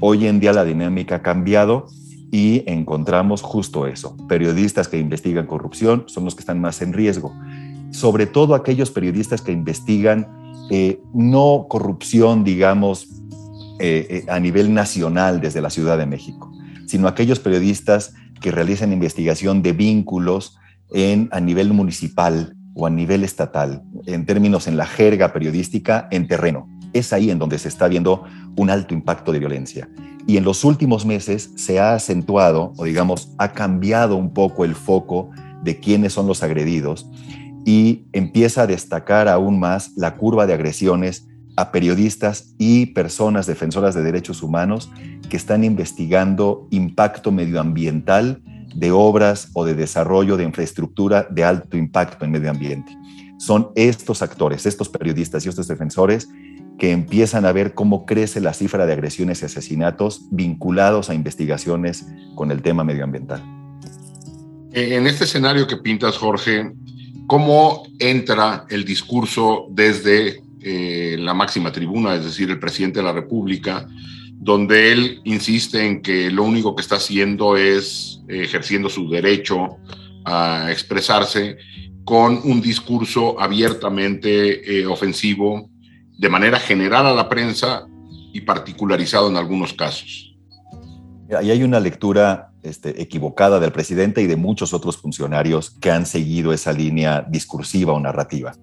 Hoy 0.00 0.28
en 0.28 0.38
día 0.38 0.52
la 0.52 0.64
dinámica 0.64 1.16
ha 1.16 1.22
cambiado 1.22 1.86
y 2.30 2.62
encontramos 2.66 3.42
justo 3.42 3.86
eso. 3.86 4.16
Periodistas 4.28 4.88
que 4.88 4.98
investigan 4.98 5.46
corrupción 5.46 6.04
son 6.06 6.24
los 6.24 6.34
que 6.34 6.40
están 6.40 6.60
más 6.60 6.82
en 6.82 6.92
riesgo. 6.92 7.34
Sobre 7.90 8.26
todo 8.26 8.54
aquellos 8.54 8.90
periodistas 8.90 9.42
que 9.42 9.52
investigan 9.52 10.28
eh, 10.70 11.02
no 11.12 11.66
corrupción, 11.68 12.44
digamos, 12.44 13.21
eh, 13.78 14.06
eh, 14.10 14.24
a 14.28 14.38
nivel 14.38 14.72
nacional 14.74 15.40
desde 15.40 15.60
la 15.60 15.70
Ciudad 15.70 15.98
de 15.98 16.06
México, 16.06 16.52
sino 16.86 17.08
aquellos 17.08 17.40
periodistas 17.40 18.14
que 18.40 18.50
realizan 18.50 18.92
investigación 18.92 19.62
de 19.62 19.72
vínculos 19.72 20.58
en, 20.92 21.28
a 21.32 21.40
nivel 21.40 21.72
municipal 21.72 22.56
o 22.74 22.86
a 22.86 22.90
nivel 22.90 23.24
estatal, 23.24 23.82
en 24.06 24.26
términos 24.26 24.66
en 24.66 24.76
la 24.76 24.86
jerga 24.86 25.32
periodística, 25.32 26.08
en 26.10 26.26
terreno. 26.26 26.68
Es 26.92 27.12
ahí 27.12 27.30
en 27.30 27.38
donde 27.38 27.58
se 27.58 27.68
está 27.68 27.88
viendo 27.88 28.24
un 28.56 28.70
alto 28.70 28.94
impacto 28.94 29.32
de 29.32 29.38
violencia. 29.38 29.88
Y 30.26 30.36
en 30.36 30.44
los 30.44 30.64
últimos 30.64 31.04
meses 31.04 31.50
se 31.56 31.80
ha 31.80 31.94
acentuado, 31.94 32.72
o 32.76 32.84
digamos, 32.84 33.32
ha 33.38 33.52
cambiado 33.52 34.16
un 34.16 34.32
poco 34.32 34.64
el 34.64 34.74
foco 34.74 35.30
de 35.62 35.80
quiénes 35.80 36.12
son 36.12 36.26
los 36.26 36.42
agredidos 36.42 37.06
y 37.64 38.06
empieza 38.12 38.62
a 38.62 38.66
destacar 38.66 39.28
aún 39.28 39.58
más 39.58 39.92
la 39.96 40.16
curva 40.16 40.46
de 40.46 40.54
agresiones 40.54 41.28
a 41.56 41.72
periodistas 41.72 42.54
y 42.58 42.86
personas 42.86 43.46
defensoras 43.46 43.94
de 43.94 44.02
derechos 44.02 44.42
humanos 44.42 44.90
que 45.28 45.36
están 45.36 45.64
investigando 45.64 46.66
impacto 46.70 47.30
medioambiental 47.32 48.42
de 48.74 48.90
obras 48.90 49.50
o 49.52 49.64
de 49.64 49.74
desarrollo 49.74 50.36
de 50.36 50.44
infraestructura 50.44 51.26
de 51.30 51.44
alto 51.44 51.76
impacto 51.76 52.24
en 52.24 52.30
medio 52.30 52.50
ambiente. 52.50 52.96
Son 53.38 53.70
estos 53.74 54.22
actores, 54.22 54.66
estos 54.66 54.88
periodistas 54.88 55.44
y 55.44 55.48
estos 55.48 55.68
defensores 55.68 56.28
que 56.78 56.90
empiezan 56.90 57.44
a 57.44 57.52
ver 57.52 57.74
cómo 57.74 58.06
crece 58.06 58.40
la 58.40 58.54
cifra 58.54 58.86
de 58.86 58.92
agresiones 58.92 59.42
y 59.42 59.44
asesinatos 59.44 60.22
vinculados 60.30 61.10
a 61.10 61.14
investigaciones 61.14 62.06
con 62.34 62.50
el 62.50 62.62
tema 62.62 62.82
medioambiental. 62.82 63.42
En 64.72 65.06
este 65.06 65.24
escenario 65.24 65.66
que 65.66 65.76
pintas, 65.76 66.16
Jorge, 66.16 66.72
¿cómo 67.26 67.82
entra 67.98 68.64
el 68.70 68.84
discurso 68.84 69.66
desde 69.70 70.40
eh, 70.64 71.16
la 71.18 71.34
máxima 71.34 71.72
tribuna, 71.72 72.14
es 72.14 72.24
decir, 72.24 72.50
el 72.50 72.58
presidente 72.58 73.00
de 73.00 73.04
la 73.04 73.12
República, 73.12 73.86
donde 74.34 74.92
él 74.92 75.20
insiste 75.24 75.86
en 75.86 76.02
que 76.02 76.30
lo 76.30 76.44
único 76.44 76.74
que 76.74 76.82
está 76.82 76.96
haciendo 76.96 77.56
es 77.56 78.20
ejerciendo 78.28 78.88
su 78.88 79.08
derecho 79.08 79.76
a 80.24 80.68
expresarse 80.70 81.56
con 82.04 82.40
un 82.44 82.60
discurso 82.60 83.40
abiertamente 83.40 84.80
eh, 84.80 84.86
ofensivo, 84.86 85.70
de 86.18 86.28
manera 86.28 86.58
general 86.58 87.06
a 87.06 87.14
la 87.14 87.28
prensa 87.28 87.86
y 88.32 88.40
particularizado 88.40 89.28
en 89.28 89.36
algunos 89.36 89.72
casos. 89.72 90.34
Ahí 91.36 91.50
hay 91.50 91.62
una 91.62 91.80
lectura 91.80 92.52
este, 92.62 93.00
equivocada 93.00 93.58
del 93.58 93.72
presidente 93.72 94.22
y 94.22 94.26
de 94.26 94.36
muchos 94.36 94.74
otros 94.74 94.96
funcionarios 94.96 95.70
que 95.70 95.90
han 95.90 96.06
seguido 96.06 96.52
esa 96.52 96.72
línea 96.72 97.24
discursiva 97.28 97.92
o 97.92 98.00
narrativa 98.00 98.54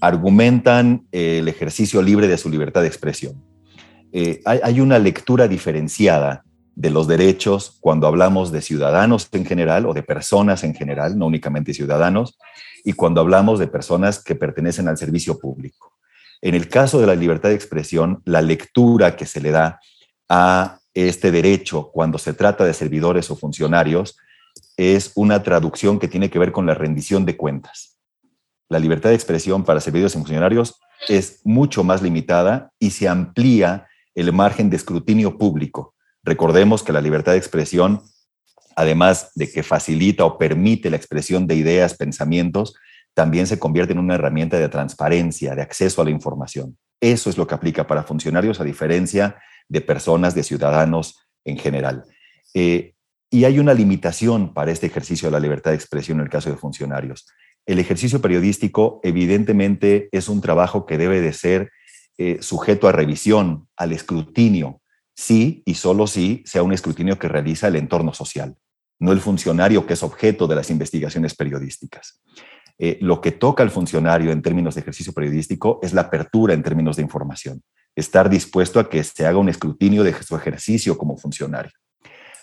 argumentan 0.00 1.06
el 1.12 1.48
ejercicio 1.48 2.02
libre 2.02 2.28
de 2.28 2.38
su 2.38 2.48
libertad 2.48 2.82
de 2.82 2.88
expresión. 2.88 3.42
Eh, 4.12 4.40
hay, 4.44 4.80
una 4.80 4.98
lectura 4.98 5.46
diferenciada 5.46 6.44
de 6.74 6.90
los 6.90 7.06
derechos 7.06 7.76
cuando 7.80 8.06
hablamos 8.06 8.50
de 8.50 8.62
ciudadanos 8.62 9.28
en 9.32 9.44
general 9.44 9.86
o 9.86 9.94
de 9.94 10.02
personas 10.02 10.64
en 10.64 10.74
general, 10.74 11.16
no 11.16 11.26
únicamente 11.26 11.74
ciudadanos, 11.74 12.36
y 12.84 12.94
cuando 12.94 13.20
hablamos 13.20 13.58
de 13.58 13.68
personas 13.68 14.22
que 14.22 14.34
pertenecen 14.34 14.88
al 14.88 14.96
servicio 14.96 15.38
público. 15.38 15.96
En 16.40 16.54
el 16.54 16.68
caso 16.68 16.98
de 16.98 17.06
la 17.06 17.14
libertad 17.14 17.50
de 17.50 17.54
expresión, 17.54 18.22
la 18.24 18.40
lectura 18.40 19.14
que 19.14 19.26
se 19.26 19.40
le 19.40 19.50
da 19.50 19.78
a 20.28 20.78
este 20.94 21.30
derecho 21.30 21.90
cuando 21.92 22.18
se 22.18 22.32
trata 22.32 22.64
de 22.64 22.74
servidores 22.74 23.30
o 23.30 23.36
funcionarios 23.36 24.16
es 24.76 25.12
una 25.14 25.42
traducción 25.42 25.98
que 25.98 26.08
tiene 26.08 26.30
que 26.30 26.38
ver 26.38 26.50
con 26.50 26.66
la 26.66 26.74
rendición 26.74 27.24
de 27.24 27.36
cuentas. 27.36 27.99
La 28.70 28.78
libertad 28.78 29.10
de 29.10 29.16
expresión 29.16 29.64
para 29.64 29.80
servidores 29.80 30.14
y 30.14 30.18
funcionarios 30.18 30.80
es 31.08 31.40
mucho 31.44 31.82
más 31.82 32.02
limitada 32.02 32.70
y 32.78 32.90
se 32.92 33.08
amplía 33.08 33.88
el 34.14 34.32
margen 34.32 34.70
de 34.70 34.76
escrutinio 34.76 35.38
público. 35.38 35.94
Recordemos 36.22 36.84
que 36.84 36.92
la 36.92 37.00
libertad 37.00 37.32
de 37.32 37.38
expresión, 37.38 38.00
además 38.76 39.32
de 39.34 39.50
que 39.50 39.64
facilita 39.64 40.24
o 40.24 40.38
permite 40.38 40.88
la 40.88 40.96
expresión 40.96 41.48
de 41.48 41.56
ideas, 41.56 41.96
pensamientos, 41.96 42.74
también 43.12 43.48
se 43.48 43.58
convierte 43.58 43.92
en 43.92 43.98
una 43.98 44.14
herramienta 44.14 44.56
de 44.56 44.68
transparencia, 44.68 45.56
de 45.56 45.62
acceso 45.62 46.00
a 46.00 46.04
la 46.04 46.12
información. 46.12 46.78
Eso 47.00 47.28
es 47.28 47.36
lo 47.36 47.48
que 47.48 47.56
aplica 47.56 47.88
para 47.88 48.04
funcionarios 48.04 48.60
a 48.60 48.64
diferencia 48.64 49.36
de 49.68 49.80
personas, 49.80 50.36
de 50.36 50.44
ciudadanos 50.44 51.18
en 51.44 51.58
general. 51.58 52.04
Eh, 52.54 52.94
y 53.30 53.44
hay 53.44 53.60
una 53.60 53.74
limitación 53.74 54.52
para 54.52 54.72
este 54.72 54.86
ejercicio 54.86 55.28
de 55.28 55.32
la 55.32 55.40
libertad 55.40 55.70
de 55.70 55.76
expresión 55.76 56.18
en 56.18 56.24
el 56.24 56.30
caso 56.30 56.50
de 56.50 56.56
funcionarios. 56.56 57.26
El 57.64 57.78
ejercicio 57.78 58.20
periodístico 58.20 59.00
evidentemente 59.04 60.08
es 60.10 60.28
un 60.28 60.40
trabajo 60.40 60.84
que 60.84 60.98
debe 60.98 61.20
de 61.20 61.32
ser 61.32 61.70
eh, 62.18 62.38
sujeto 62.40 62.88
a 62.88 62.92
revisión, 62.92 63.68
al 63.76 63.92
escrutinio, 63.92 64.80
sí 65.14 65.62
y 65.64 65.74
solo 65.74 66.06
si 66.06 66.42
sea 66.44 66.62
un 66.62 66.72
escrutinio 66.72 67.18
que 67.18 67.28
realiza 67.28 67.68
el 67.68 67.76
entorno 67.76 68.12
social, 68.12 68.56
no 68.98 69.12
el 69.12 69.20
funcionario 69.20 69.86
que 69.86 69.94
es 69.94 70.02
objeto 70.02 70.46
de 70.46 70.56
las 70.56 70.70
investigaciones 70.70 71.34
periodísticas. 71.34 72.20
Eh, 72.78 72.98
lo 73.00 73.20
que 73.20 73.30
toca 73.30 73.62
al 73.62 73.70
funcionario 73.70 74.32
en 74.32 74.42
términos 74.42 74.74
de 74.74 74.80
ejercicio 74.80 75.12
periodístico 75.12 75.78
es 75.82 75.92
la 75.92 76.02
apertura 76.02 76.54
en 76.54 76.62
términos 76.62 76.96
de 76.96 77.02
información, 77.02 77.62
estar 77.94 78.28
dispuesto 78.28 78.80
a 78.80 78.88
que 78.88 79.04
se 79.04 79.26
haga 79.26 79.38
un 79.38 79.50
escrutinio 79.50 80.02
de 80.02 80.14
su 80.22 80.34
ejercicio 80.34 80.96
como 80.98 81.16
funcionario. 81.16 81.72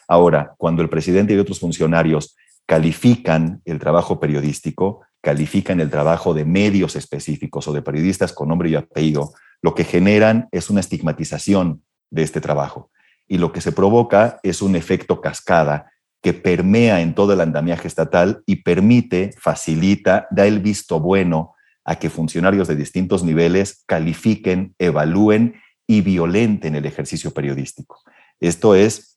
Ahora, 0.07 0.53
cuando 0.57 0.81
el 0.81 0.89
presidente 0.89 1.33
y 1.33 1.37
otros 1.37 1.59
funcionarios 1.59 2.35
califican 2.65 3.61
el 3.65 3.79
trabajo 3.79 4.19
periodístico, 4.19 5.01
califican 5.21 5.79
el 5.79 5.89
trabajo 5.89 6.33
de 6.33 6.45
medios 6.45 6.95
específicos 6.95 7.67
o 7.67 7.73
de 7.73 7.81
periodistas 7.81 8.33
con 8.33 8.49
nombre 8.49 8.69
y 8.69 8.75
apellido, 8.75 9.33
lo 9.61 9.73
que 9.73 9.83
generan 9.83 10.47
es 10.51 10.69
una 10.69 10.79
estigmatización 10.79 11.83
de 12.09 12.23
este 12.23 12.41
trabajo. 12.41 12.91
Y 13.27 13.37
lo 13.37 13.51
que 13.51 13.61
se 13.61 13.71
provoca 13.71 14.39
es 14.43 14.61
un 14.61 14.75
efecto 14.75 15.19
cascada 15.19 15.91
que 16.21 16.33
permea 16.33 17.01
en 17.01 17.13
todo 17.13 17.33
el 17.33 17.41
andamiaje 17.41 17.87
estatal 17.87 18.41
y 18.45 18.57
permite, 18.57 19.31
facilita, 19.37 20.27
da 20.31 20.45
el 20.47 20.59
visto 20.59 20.99
bueno 20.99 21.55
a 21.83 21.97
que 21.97 22.09
funcionarios 22.09 22.67
de 22.67 22.75
distintos 22.75 23.23
niveles 23.23 23.83
califiquen, 23.85 24.75
evalúen 24.77 25.55
y 25.87 26.01
violenten 26.01 26.75
el 26.75 26.85
ejercicio 26.85 27.31
periodístico. 27.31 28.01
Esto 28.39 28.75
es, 28.75 29.16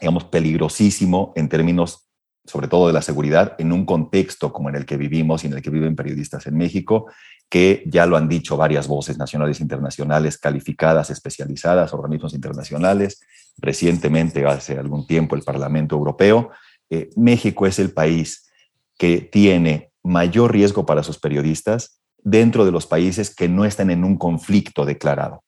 digamos, 0.00 0.24
peligrosísimo 0.24 1.32
en 1.36 1.48
términos 1.48 2.10
sobre 2.44 2.68
todo 2.68 2.86
de 2.86 2.92
la 2.92 3.02
seguridad, 3.02 3.54
en 3.58 3.72
un 3.72 3.84
contexto 3.84 4.52
como 4.52 4.68
en 4.68 4.74
el 4.74 4.86
que 4.86 4.96
vivimos 4.96 5.44
y 5.44 5.46
en 5.46 5.52
el 5.52 5.62
que 5.62 5.70
viven 5.70 5.94
periodistas 5.94 6.46
en 6.46 6.56
México, 6.56 7.06
que 7.48 7.82
ya 7.86 8.06
lo 8.06 8.16
han 8.16 8.28
dicho 8.28 8.56
varias 8.56 8.88
voces 8.88 9.18
nacionales 9.18 9.60
e 9.60 9.62
internacionales 9.62 10.38
calificadas, 10.38 11.10
especializadas, 11.10 11.92
organismos 11.92 12.34
internacionales, 12.34 13.20
recientemente, 13.58 14.44
hace 14.46 14.78
algún 14.78 15.06
tiempo, 15.06 15.36
el 15.36 15.42
Parlamento 15.42 15.96
Europeo. 15.96 16.50
Eh, 16.88 17.10
México 17.16 17.66
es 17.66 17.78
el 17.78 17.92
país 17.92 18.50
que 18.98 19.20
tiene 19.20 19.90
mayor 20.02 20.52
riesgo 20.52 20.86
para 20.86 21.02
sus 21.02 21.18
periodistas 21.18 22.00
dentro 22.18 22.64
de 22.64 22.72
los 22.72 22.86
países 22.86 23.34
que 23.34 23.48
no 23.48 23.64
están 23.64 23.90
en 23.90 24.04
un 24.04 24.16
conflicto 24.16 24.84
declarado. 24.84 25.42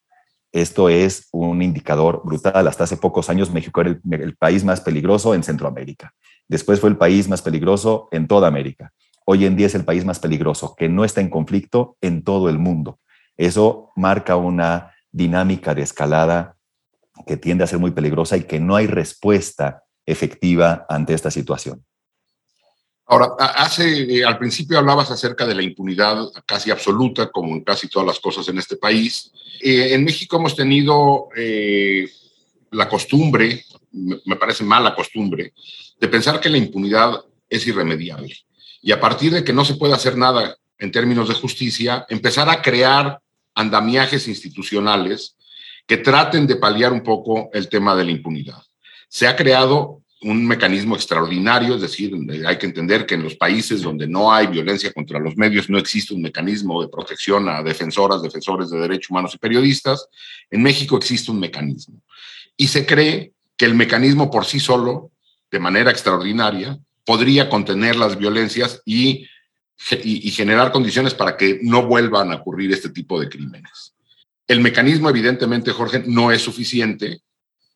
Esto 0.52 0.90
es 0.90 1.28
un 1.32 1.62
indicador 1.62 2.20
brutal. 2.24 2.68
Hasta 2.68 2.84
hace 2.84 2.98
pocos 2.98 3.30
años 3.30 3.50
México 3.50 3.80
era 3.80 3.98
el 4.10 4.36
país 4.36 4.64
más 4.64 4.80
peligroso 4.80 5.34
en 5.34 5.42
Centroamérica. 5.42 6.14
Después 6.46 6.78
fue 6.78 6.90
el 6.90 6.98
país 6.98 7.28
más 7.28 7.40
peligroso 7.40 8.08
en 8.12 8.28
toda 8.28 8.48
América. 8.48 8.92
Hoy 9.24 9.46
en 9.46 9.56
día 9.56 9.66
es 9.66 9.74
el 9.74 9.84
país 9.84 10.04
más 10.04 10.18
peligroso, 10.18 10.74
que 10.76 10.88
no 10.88 11.04
está 11.04 11.20
en 11.20 11.30
conflicto 11.30 11.96
en 12.00 12.22
todo 12.22 12.50
el 12.50 12.58
mundo. 12.58 12.98
Eso 13.36 13.90
marca 13.96 14.36
una 14.36 14.92
dinámica 15.10 15.74
de 15.74 15.82
escalada 15.82 16.56
que 17.26 17.36
tiende 17.36 17.64
a 17.64 17.66
ser 17.66 17.78
muy 17.78 17.92
peligrosa 17.92 18.36
y 18.36 18.44
que 18.44 18.60
no 18.60 18.76
hay 18.76 18.86
respuesta 18.86 19.84
efectiva 20.04 20.84
ante 20.88 21.14
esta 21.14 21.30
situación. 21.30 21.84
Ahora, 23.12 23.34
hace, 23.38 24.20
eh, 24.20 24.24
al 24.24 24.38
principio 24.38 24.78
hablabas 24.78 25.10
acerca 25.10 25.44
de 25.44 25.54
la 25.54 25.62
impunidad 25.62 26.28
casi 26.46 26.70
absoluta, 26.70 27.30
como 27.30 27.52
en 27.54 27.60
casi 27.62 27.86
todas 27.86 28.06
las 28.06 28.18
cosas 28.18 28.48
en 28.48 28.56
este 28.56 28.76
país. 28.76 29.30
Eh, 29.60 29.92
en 29.92 30.02
México 30.02 30.38
hemos 30.38 30.56
tenido 30.56 31.28
eh, 31.36 32.10
la 32.70 32.88
costumbre, 32.88 33.66
me 33.90 34.36
parece 34.36 34.64
mala 34.64 34.94
costumbre, 34.94 35.52
de 36.00 36.08
pensar 36.08 36.40
que 36.40 36.48
la 36.48 36.56
impunidad 36.56 37.22
es 37.50 37.66
irremediable. 37.66 38.34
Y 38.80 38.92
a 38.92 39.00
partir 39.00 39.34
de 39.34 39.44
que 39.44 39.52
no 39.52 39.66
se 39.66 39.74
puede 39.74 39.92
hacer 39.92 40.16
nada 40.16 40.56
en 40.78 40.90
términos 40.90 41.28
de 41.28 41.34
justicia, 41.34 42.06
empezar 42.08 42.48
a 42.48 42.62
crear 42.62 43.20
andamiajes 43.54 44.26
institucionales 44.26 45.36
que 45.86 45.98
traten 45.98 46.46
de 46.46 46.56
paliar 46.56 46.94
un 46.94 47.02
poco 47.02 47.50
el 47.52 47.68
tema 47.68 47.94
de 47.94 48.06
la 48.06 48.10
impunidad. 48.10 48.62
Se 49.10 49.26
ha 49.26 49.36
creado 49.36 50.01
un 50.22 50.46
mecanismo 50.46 50.94
extraordinario, 50.94 51.74
es 51.74 51.82
decir, 51.82 52.14
hay 52.46 52.58
que 52.58 52.66
entender 52.66 53.06
que 53.06 53.14
en 53.14 53.24
los 53.24 53.34
países 53.34 53.82
donde 53.82 54.06
no 54.06 54.32
hay 54.32 54.46
violencia 54.46 54.92
contra 54.92 55.18
los 55.18 55.36
medios 55.36 55.68
no 55.68 55.78
existe 55.78 56.14
un 56.14 56.22
mecanismo 56.22 56.80
de 56.80 56.88
protección 56.88 57.48
a 57.48 57.62
defensoras, 57.62 58.22
defensores 58.22 58.70
de 58.70 58.78
derechos 58.78 59.10
humanos 59.10 59.34
y 59.34 59.38
periodistas. 59.38 60.06
En 60.50 60.62
México 60.62 60.96
existe 60.96 61.30
un 61.30 61.40
mecanismo. 61.40 62.00
Y 62.56 62.68
se 62.68 62.86
cree 62.86 63.32
que 63.56 63.64
el 63.64 63.74
mecanismo 63.74 64.30
por 64.30 64.44
sí 64.44 64.60
solo 64.60 65.12
de 65.52 65.60
manera 65.60 65.90
extraordinaria, 65.90 66.78
podría 67.04 67.48
contener 67.48 67.94
las 67.94 68.16
violencias 68.16 68.80
y, 68.86 69.28
y, 70.02 70.30
generar 70.30 70.72
condiciones 70.72 71.12
para 71.12 71.36
que 71.36 71.60
no 71.62 71.86
vuelvan 71.86 72.32
a 72.32 72.36
ocurrir 72.36 72.72
este 72.72 72.88
tipo 72.88 73.20
de 73.20 73.28
crímenes. 73.28 73.94
El 74.48 74.60
mecanismo, 74.60 75.10
evidentemente, 75.10 75.72
Jorge, 75.72 76.02
no 76.06 76.32
es 76.32 76.40
suficiente, 76.40 77.20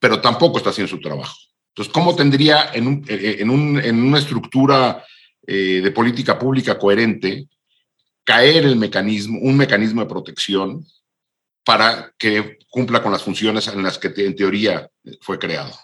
pero 0.01 0.21
tampoco 0.21 0.59
está 0.59 0.71
haciendo 0.71 0.91
su 0.91 1.01
trabajo. 1.01 1.37
Entonces, 1.77 1.93
¿cómo 1.93 2.17
tendría 2.17 2.71
en, 2.73 2.87
un, 2.89 3.79
en 3.79 4.03
una 4.03 4.19
estructura 4.19 5.05
eh, 5.47 5.83
de 5.85 5.91
política 5.91 6.39
pública 6.39 6.79
coherente 6.79 7.49
caer 8.25 8.65
el 8.65 8.77
mecanismo, 8.77 9.39
un 9.43 9.59
mecanismo 9.59 10.01
de 10.01 10.09
protección 10.09 10.87
para 11.63 12.15
que 12.17 12.59
cumpla 12.71 13.03
con 13.03 13.13
las 13.13 13.23
funciones 13.23 13.69
en 13.69 13.83
las 13.83 13.99
que 13.99 14.11
en 14.17 14.35
teoría 14.35 14.89
fue 15.21 15.39
creado? 15.39 15.75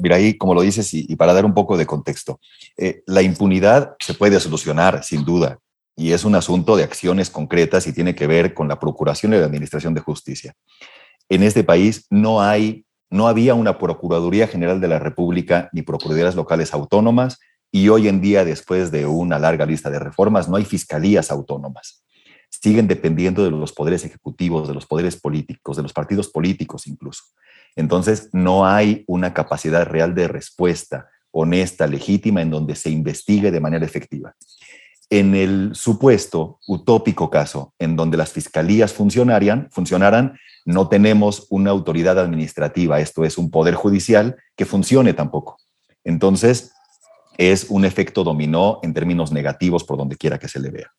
Mira, 0.00 0.16
ahí, 0.16 0.36
como 0.36 0.52
lo 0.52 0.60
dices, 0.60 0.92
y, 0.92 1.16
para 1.16 1.32
dar 1.32 1.46
un 1.46 1.54
poco 1.54 1.78
de 1.78 1.86
contexto, 1.86 2.38
eh, 2.76 3.02
la 3.06 3.22
impunidad 3.22 3.96
se 4.00 4.12
puede 4.12 4.38
solucionar, 4.38 5.02
sin 5.02 5.24
duda, 5.24 5.60
y 5.96 6.12
es 6.12 6.26
un 6.26 6.34
asunto 6.34 6.76
de 6.76 6.84
acciones 6.84 7.30
concretas 7.30 7.86
y 7.86 7.94
tiene 7.94 8.14
que 8.14 8.26
ver 8.26 8.52
con 8.52 8.68
la 8.68 8.78
procuración 8.78 9.32
y 9.32 9.38
la 9.38 9.46
administración 9.46 9.94
de 9.94 10.02
justicia. 10.02 10.54
En 11.30 11.42
este 11.42 11.64
país 11.64 12.06
no 12.10 12.42
hay, 12.42 12.84
no 13.10 13.26
había 13.26 13.54
una 13.54 13.78
Procuraduría 13.78 14.46
General 14.46 14.80
de 14.80 14.88
la 14.88 14.98
República 14.98 15.68
ni 15.72 15.82
Procuradurías 15.82 16.36
Locales 16.36 16.72
autónomas, 16.72 17.38
y 17.72 17.88
hoy 17.88 18.08
en 18.08 18.20
día, 18.20 18.44
después 18.44 18.90
de 18.90 19.06
una 19.06 19.38
larga 19.38 19.66
lista 19.66 19.90
de 19.90 19.98
reformas, 19.98 20.48
no 20.48 20.56
hay 20.56 20.64
fiscalías 20.64 21.30
autónomas. 21.30 22.04
Siguen 22.48 22.88
dependiendo 22.88 23.44
de 23.44 23.50
los 23.50 23.72
poderes 23.72 24.04
ejecutivos, 24.04 24.66
de 24.66 24.74
los 24.74 24.86
poderes 24.86 25.16
políticos, 25.16 25.76
de 25.76 25.84
los 25.84 25.92
partidos 25.92 26.28
políticos 26.28 26.86
incluso. 26.86 27.22
Entonces, 27.76 28.28
no 28.32 28.66
hay 28.66 29.04
una 29.06 29.32
capacidad 29.32 29.86
real 29.86 30.14
de 30.14 30.26
respuesta 30.26 31.08
honesta, 31.32 31.86
legítima, 31.86 32.42
en 32.42 32.50
donde 32.50 32.74
se 32.74 32.90
investigue 32.90 33.52
de 33.52 33.60
manera 33.60 33.84
efectiva. 33.84 34.34
En 35.10 35.34
el 35.34 35.72
supuesto 35.74 36.60
utópico 36.68 37.30
caso 37.30 37.74
en 37.80 37.96
donde 37.96 38.16
las 38.16 38.30
fiscalías 38.32 38.92
funcionarían, 38.92 39.68
funcionaran, 39.72 40.38
no 40.64 40.88
tenemos 40.88 41.48
una 41.50 41.70
autoridad 41.70 42.18
administrativa, 42.18 43.00
esto 43.00 43.24
es 43.24 43.36
un 43.36 43.50
poder 43.50 43.74
judicial 43.74 44.36
que 44.56 44.66
funcione 44.66 45.12
tampoco. 45.12 45.56
Entonces, 46.04 46.72
es 47.38 47.66
un 47.70 47.84
efecto 47.84 48.22
dominó 48.22 48.78
en 48.82 48.94
términos 48.94 49.32
negativos 49.32 49.82
por 49.82 49.98
donde 49.98 50.16
quiera 50.16 50.38
que 50.38 50.46
se 50.46 50.60
le 50.60 50.70
vea. 50.70 50.92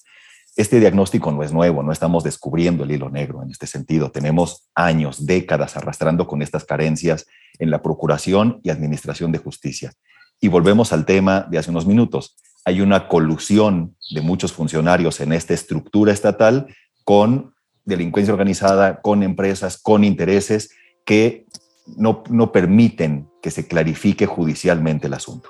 Este 0.57 0.81
diagnóstico 0.81 1.31
no 1.31 1.43
es 1.43 1.53
nuevo, 1.53 1.81
no 1.81 1.93
estamos 1.93 2.25
descubriendo 2.25 2.83
el 2.83 2.91
hilo 2.91 3.09
negro 3.09 3.41
en 3.41 3.51
este 3.51 3.67
sentido. 3.67 4.11
Tenemos 4.11 4.69
años, 4.75 5.25
décadas 5.25 5.77
arrastrando 5.77 6.27
con 6.27 6.41
estas 6.41 6.65
carencias 6.65 7.25
en 7.59 7.71
la 7.71 7.81
procuración 7.81 8.59
y 8.61 8.71
administración 8.71 9.31
de 9.31 9.37
justicia. 9.37 9.93
Y 10.41 10.49
volvemos 10.49 10.91
al 10.91 11.05
tema 11.05 11.47
de 11.49 11.59
hace 11.59 11.69
unos 11.69 11.85
minutos. 11.85 12.35
Hay 12.65 12.81
una 12.81 13.07
colusión 13.07 13.95
de 14.09 14.21
muchos 14.21 14.51
funcionarios 14.51 15.21
en 15.21 15.33
esta 15.33 15.53
estructura 15.53 16.11
estatal 16.11 16.67
con 17.03 17.53
delincuencia 17.85 18.33
organizada, 18.33 19.01
con 19.01 19.23
empresas, 19.23 19.79
con 19.81 20.03
intereses 20.03 20.71
que 21.05 21.45
no, 21.95 22.23
no 22.29 22.51
permiten 22.51 23.29
que 23.41 23.51
se 23.51 23.67
clarifique 23.67 24.25
judicialmente 24.25 25.07
el 25.07 25.13
asunto. 25.13 25.49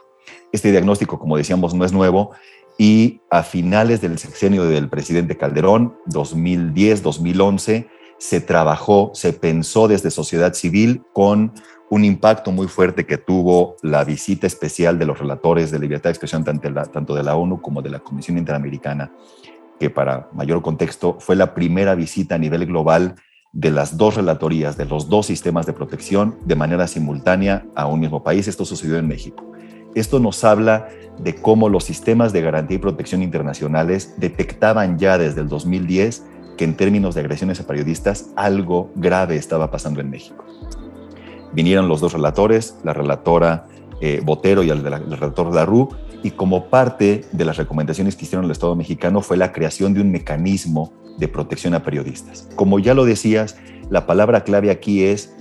Este 0.52 0.72
diagnóstico, 0.72 1.18
como 1.20 1.38
decíamos, 1.38 1.74
no 1.74 1.86
es 1.86 1.94
nuevo 1.94 2.32
y 2.78 3.22
a 3.30 3.44
finales 3.44 4.02
del 4.02 4.18
sexenio 4.18 4.66
del 4.66 4.90
presidente 4.90 5.38
Calderón, 5.38 5.96
2010-2011, 6.08 7.88
se 8.18 8.40
trabajó, 8.40 9.12
se 9.14 9.34
pensó 9.34 9.88
desde 9.88 10.12
sociedad 10.12 10.54
civil 10.54 11.04
con 11.14 11.54
un 11.92 12.06
impacto 12.06 12.54
muy 12.54 12.68
fuerte 12.70 13.06
que 13.06 13.18
tuvo 13.18 13.76
la 13.82 14.06
visita 14.06 14.48
especial 14.48 14.98
de 14.98 15.06
los 15.06 15.20
relatores 15.20 15.72
de 15.72 15.80
libertad 15.80 16.06
de 16.06 16.12
expresión 16.12 16.46
tanto 16.46 17.14
de 17.14 17.24
la 17.24 17.36
ONU 17.36 17.62
como 17.62 17.82
de 17.82 17.90
la 17.90 18.00
Comisión 18.00 18.38
Interamericana, 18.38 19.12
que 19.78 19.90
para 19.90 20.30
mayor 20.32 20.62
contexto 20.62 21.18
fue 21.20 21.36
la 21.36 21.54
primera 21.54 21.94
visita 21.94 22.36
a 22.36 22.38
nivel 22.38 22.66
global 22.66 23.16
de 23.52 23.72
las 23.72 23.98
dos 23.98 24.16
relatorías, 24.16 24.78
de 24.78 24.86
los 24.86 25.10
dos 25.10 25.26
sistemas 25.26 25.66
de 25.66 25.74
protección 25.74 26.38
de 26.46 26.56
manera 26.56 26.88
simultánea 26.88 27.66
a 27.76 27.88
un 27.88 28.00
mismo 28.00 28.24
país. 28.24 28.48
Esto 28.48 28.64
sucedió 28.64 28.98
en 28.98 29.10
México. 29.10 29.52
Esto 29.94 30.22
nos 30.22 30.46
habla 30.46 30.88
de 31.20 31.36
cómo 31.36 31.68
los 31.68 31.84
sistemas 31.84 32.32
de 32.32 32.42
garantía 32.42 32.78
y 32.78 32.80
protección 32.80 33.22
internacionales 33.22 34.14
detectaban 34.16 34.98
ya 34.98 35.18
desde 35.18 35.42
el 35.42 35.50
2010 35.50 36.26
que 36.58 36.64
en 36.64 36.78
términos 36.78 37.16
de 37.16 37.22
agresiones 37.22 37.60
a 37.60 37.68
periodistas 37.68 38.30
algo 38.38 38.92
grave 38.96 39.36
estaba 39.36 39.70
pasando 39.72 40.00
en 40.00 40.10
México. 40.10 40.46
Vinieron 41.54 41.88
los 41.88 42.02
dos 42.02 42.14
relatores, 42.14 42.78
la 42.84 42.94
relatora 42.94 43.68
eh, 44.00 44.22
Botero 44.24 44.64
y 44.64 44.70
el, 44.70 44.86
el 44.86 45.18
relator 45.18 45.54
Larue, 45.54 45.90
y 46.24 46.32
como 46.32 46.66
parte 46.66 47.26
de 47.32 47.46
las 47.46 47.58
recomendaciones 47.58 48.16
que 48.16 48.26
hicieron 48.26 48.46
el 48.46 48.52
Estado 48.52 48.76
mexicano 48.76 49.22
fue 49.22 49.38
la 49.38 49.52
creación 49.52 49.94
de 49.94 50.02
un 50.02 50.12
mecanismo 50.12 50.94
de 51.18 51.28
protección 51.28 51.74
a 51.74 51.84
periodistas. 51.84 52.48
Como 52.56 52.80
ya 52.80 52.94
lo 52.94 53.06
decías, 53.06 53.58
la 53.90 54.06
palabra 54.06 54.44
clave 54.44 54.72
aquí 54.72 55.04
es 55.04 55.36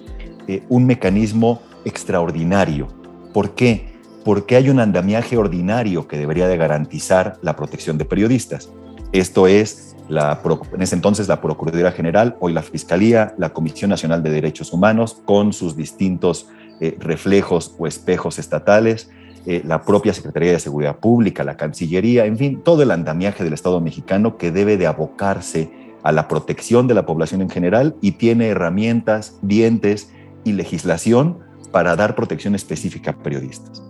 eh, 0.49 0.63
un 0.69 0.87
mecanismo 0.87 1.61
extraordinario. 1.85 2.89
¿Por 3.33 3.55
qué? 3.55 3.91
Porque 4.25 4.57
hay 4.57 4.69
un 4.69 4.81
andamiaje 4.81 5.37
ordinario 5.37 6.09
que 6.09 6.19
debería 6.19 6.49
de 6.49 6.57
garantizar 6.57 7.39
la 7.43 7.57
protección 7.57 7.97
de 7.97 8.05
periodistas. 8.05 8.71
Esto 9.13 9.49
es, 9.49 9.97
en 10.09 10.83
ese 10.83 10.95
entonces, 10.95 11.27
la 11.27 11.41
Procuraduría 11.41 11.91
General, 11.91 12.37
hoy 12.39 12.53
la 12.53 12.63
Fiscalía, 12.63 13.35
la 13.39 13.53
Comisión 13.53 13.91
Nacional 13.91 14.23
de 14.23 14.31
Derechos 14.31 14.73
Humanos, 14.73 15.21
con 15.25 15.53
sus 15.53 15.77
distintos 15.77 16.49
eh, 16.81 16.97
reflejos 17.01 17.75
o 17.79 17.89
espejos 17.89 18.39
estatales, 18.39 19.11
eh, 19.47 19.63
la 19.65 19.83
propia 19.83 20.15
Secretaría 20.15 20.53
de 20.53 20.61
Seguridad 20.61 20.99
Pública, 20.99 21.43
la 21.43 21.57
Cancillería, 21.57 22.27
en 22.27 22.39
fin, 22.39 22.61
todo 22.63 22.83
el 22.85 22.93
andamiaje 22.93 23.43
del 23.43 23.53
Estado 23.53 23.81
mexicano 23.81 24.37
que 24.37 24.53
debe 24.53 24.77
de 24.77 24.87
abocarse 24.87 25.73
a 26.05 26.13
la 26.13 26.29
protección 26.29 26.87
de 26.87 26.95
la 26.95 27.05
población 27.05 27.43
en 27.43 27.51
general 27.51 27.97
y 28.01 28.13
tiene 28.13 28.49
herramientas, 28.49 29.39
dientes 29.43 30.13
y 30.45 30.53
legislación 30.53 31.39
para 31.73 31.97
dar 31.97 32.15
protección 32.15 32.55
específica 32.55 33.11
a 33.11 33.19
periodistas. 33.19 33.83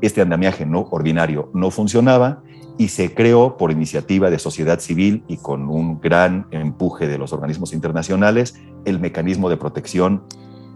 Este 0.00 0.22
andamiaje 0.22 0.64
no 0.64 0.88
ordinario 0.90 1.50
no 1.52 1.70
funcionaba 1.70 2.43
y 2.76 2.88
se 2.88 3.14
creó 3.14 3.56
por 3.56 3.70
iniciativa 3.70 4.30
de 4.30 4.38
sociedad 4.38 4.80
civil 4.80 5.24
y 5.28 5.36
con 5.36 5.68
un 5.68 6.00
gran 6.00 6.46
empuje 6.50 7.06
de 7.06 7.18
los 7.18 7.32
organismos 7.32 7.72
internacionales 7.72 8.54
el 8.84 8.98
mecanismo 8.98 9.48
de 9.48 9.56
protección 9.56 10.24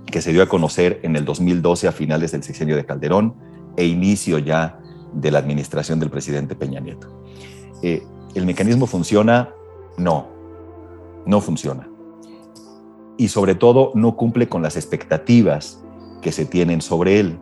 que 0.07 0.23
se 0.23 0.33
dio 0.33 0.43
a 0.43 0.47
conocer 0.47 1.01
en 1.03 1.17
el 1.17 1.25
2012 1.25 1.89
a 1.89 1.93
finales 1.93 2.33
del 2.33 2.43
sexenio 2.43 2.77
de 2.77 2.87
Calderón, 2.87 3.35
e 3.77 3.87
inicio 3.87 4.39
ya 4.39 4.81
de 5.13 5.31
la 5.31 5.39
administración 5.39 6.01
del 6.01 6.11
presidente 6.11 6.55
Peña 6.55 6.81
Nieto. 6.81 7.09
Eh, 7.83 8.03
¿El 8.35 8.47
mecanismo 8.47 8.87
funciona? 8.87 9.51
No, 9.97 10.29
no 11.27 11.41
funciona. 11.41 11.89
Y 13.17 13.29
sobre 13.29 13.55
todo 13.55 13.93
no 13.95 14.17
cumple 14.17 14.49
con 14.49 14.63
las 14.63 14.77
expectativas 14.77 15.85
que 16.23 16.33
se 16.33 16.45
tienen 16.45 16.81
sobre 16.81 17.21
él. 17.21 17.39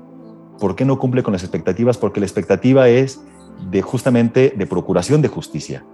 ¿Por 0.58 0.74
qué 0.74 0.84
no 0.84 0.98
cumple 0.98 1.22
con 1.22 1.32
las 1.32 1.42
expectativas? 1.42 1.98
Porque 1.98 2.20
la 2.20 2.26
expectativa 2.26 2.88
es 2.88 3.22
de 3.70 3.82
justamente 3.82 4.54
de 4.56 4.66
procuración 4.66 5.22
de 5.22 5.28
justicia. 5.28 5.84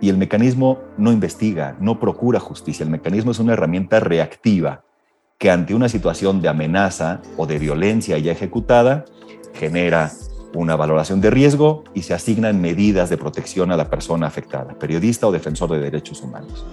Y 0.00 0.08
el 0.10 0.18
mecanismo 0.18 0.80
no 0.98 1.12
investiga, 1.12 1.76
no 1.80 1.98
procura 1.98 2.38
justicia. 2.38 2.84
El 2.84 2.90
mecanismo 2.90 3.30
es 3.30 3.38
una 3.38 3.54
herramienta 3.54 4.00
reactiva 4.00 4.82
que 5.38 5.50
ante 5.50 5.74
una 5.74 5.88
situación 5.88 6.40
de 6.40 6.48
amenaza 6.48 7.20
o 7.36 7.46
de 7.46 7.58
violencia 7.58 8.18
ya 8.18 8.32
ejecutada, 8.32 9.04
genera 9.54 10.10
una 10.54 10.76
valoración 10.76 11.20
de 11.20 11.30
riesgo 11.30 11.84
y 11.94 12.02
se 12.02 12.14
asignan 12.14 12.60
medidas 12.60 13.10
de 13.10 13.18
protección 13.18 13.70
a 13.70 13.76
la 13.76 13.90
persona 13.90 14.26
afectada, 14.26 14.78
periodista 14.78 15.26
o 15.26 15.32
defensor 15.32 15.70
de 15.70 15.78
derechos 15.78 16.22
humanos, 16.22 16.64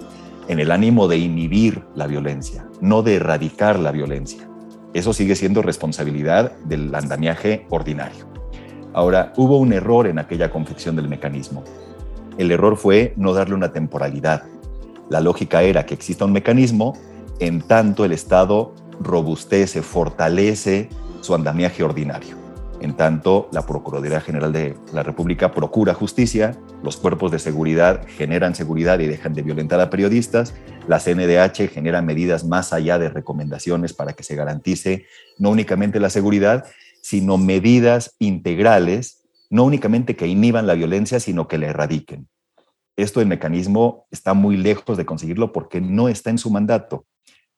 en 0.48 0.60
el 0.60 0.70
ánimo 0.70 1.08
de 1.08 1.18
inhibir 1.18 1.82
la 1.94 2.06
violencia, 2.06 2.66
no 2.80 3.02
de 3.02 3.16
erradicar 3.16 3.78
la 3.78 3.92
violencia. 3.92 4.48
Eso 4.94 5.12
sigue 5.12 5.34
siendo 5.34 5.60
responsabilidad 5.60 6.56
del 6.64 6.94
andamiaje 6.94 7.66
ordinario. 7.68 8.26
Ahora, 8.94 9.32
hubo 9.36 9.58
un 9.58 9.72
error 9.72 10.06
en 10.06 10.20
aquella 10.20 10.50
confección 10.50 10.94
del 10.94 11.08
mecanismo. 11.08 11.64
El 12.38 12.52
error 12.52 12.76
fue 12.76 13.12
no 13.16 13.34
darle 13.34 13.56
una 13.56 13.72
temporalidad. 13.72 14.44
La 15.10 15.20
lógica 15.20 15.62
era 15.62 15.84
que 15.84 15.94
exista 15.94 16.24
un 16.24 16.32
mecanismo 16.32 16.94
en 17.40 17.60
tanto 17.60 18.04
el 18.04 18.12
Estado 18.12 18.72
robustece, 19.00 19.82
fortalece 19.82 20.88
su 21.20 21.34
andamiaje 21.34 21.82
ordinario. 21.82 22.36
En 22.80 22.94
tanto, 22.94 23.48
la 23.50 23.66
Procuraduría 23.66 24.20
General 24.20 24.52
de 24.52 24.76
la 24.92 25.02
República 25.02 25.50
procura 25.52 25.94
justicia, 25.94 26.56
los 26.82 26.96
cuerpos 26.96 27.32
de 27.32 27.38
seguridad 27.38 28.02
generan 28.06 28.54
seguridad 28.54 29.00
y 29.00 29.06
dejan 29.06 29.32
de 29.32 29.42
violentar 29.42 29.80
a 29.80 29.90
periodistas, 29.90 30.54
la 30.86 31.00
CNDH 31.00 31.68
genera 31.72 32.02
medidas 32.02 32.44
más 32.44 32.72
allá 32.72 32.98
de 32.98 33.08
recomendaciones 33.08 33.92
para 33.94 34.12
que 34.12 34.22
se 34.22 34.36
garantice 34.36 35.06
no 35.38 35.50
únicamente 35.50 35.98
la 35.98 36.10
seguridad, 36.10 36.66
sino 37.04 37.36
medidas 37.36 38.16
integrales, 38.18 39.26
no 39.50 39.64
únicamente 39.64 40.16
que 40.16 40.26
inhiban 40.26 40.66
la 40.66 40.72
violencia, 40.72 41.20
sino 41.20 41.48
que 41.48 41.58
la 41.58 41.66
erradiquen. 41.66 42.28
Esto 42.96 43.20
el 43.20 43.26
mecanismo 43.26 44.06
está 44.10 44.32
muy 44.32 44.56
lejos 44.56 44.96
de 44.96 45.04
conseguirlo 45.04 45.52
porque 45.52 45.82
no 45.82 46.08
está 46.08 46.30
en 46.30 46.38
su 46.38 46.48
mandato. 46.48 47.04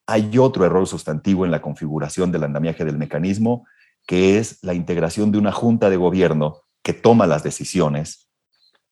Hay 0.04 0.36
otro 0.38 0.64
error 0.66 0.88
sustantivo 0.88 1.44
en 1.44 1.52
la 1.52 1.62
configuración 1.62 2.32
del 2.32 2.42
andamiaje 2.42 2.84
del 2.84 2.98
mecanismo 2.98 3.64
que 4.04 4.38
es 4.38 4.58
la 4.62 4.74
integración 4.74 5.30
de 5.30 5.38
una 5.38 5.52
junta 5.52 5.90
de 5.90 5.96
gobierno 5.96 6.62
que 6.82 6.92
toma 6.92 7.28
las 7.28 7.44
decisiones 7.44 8.28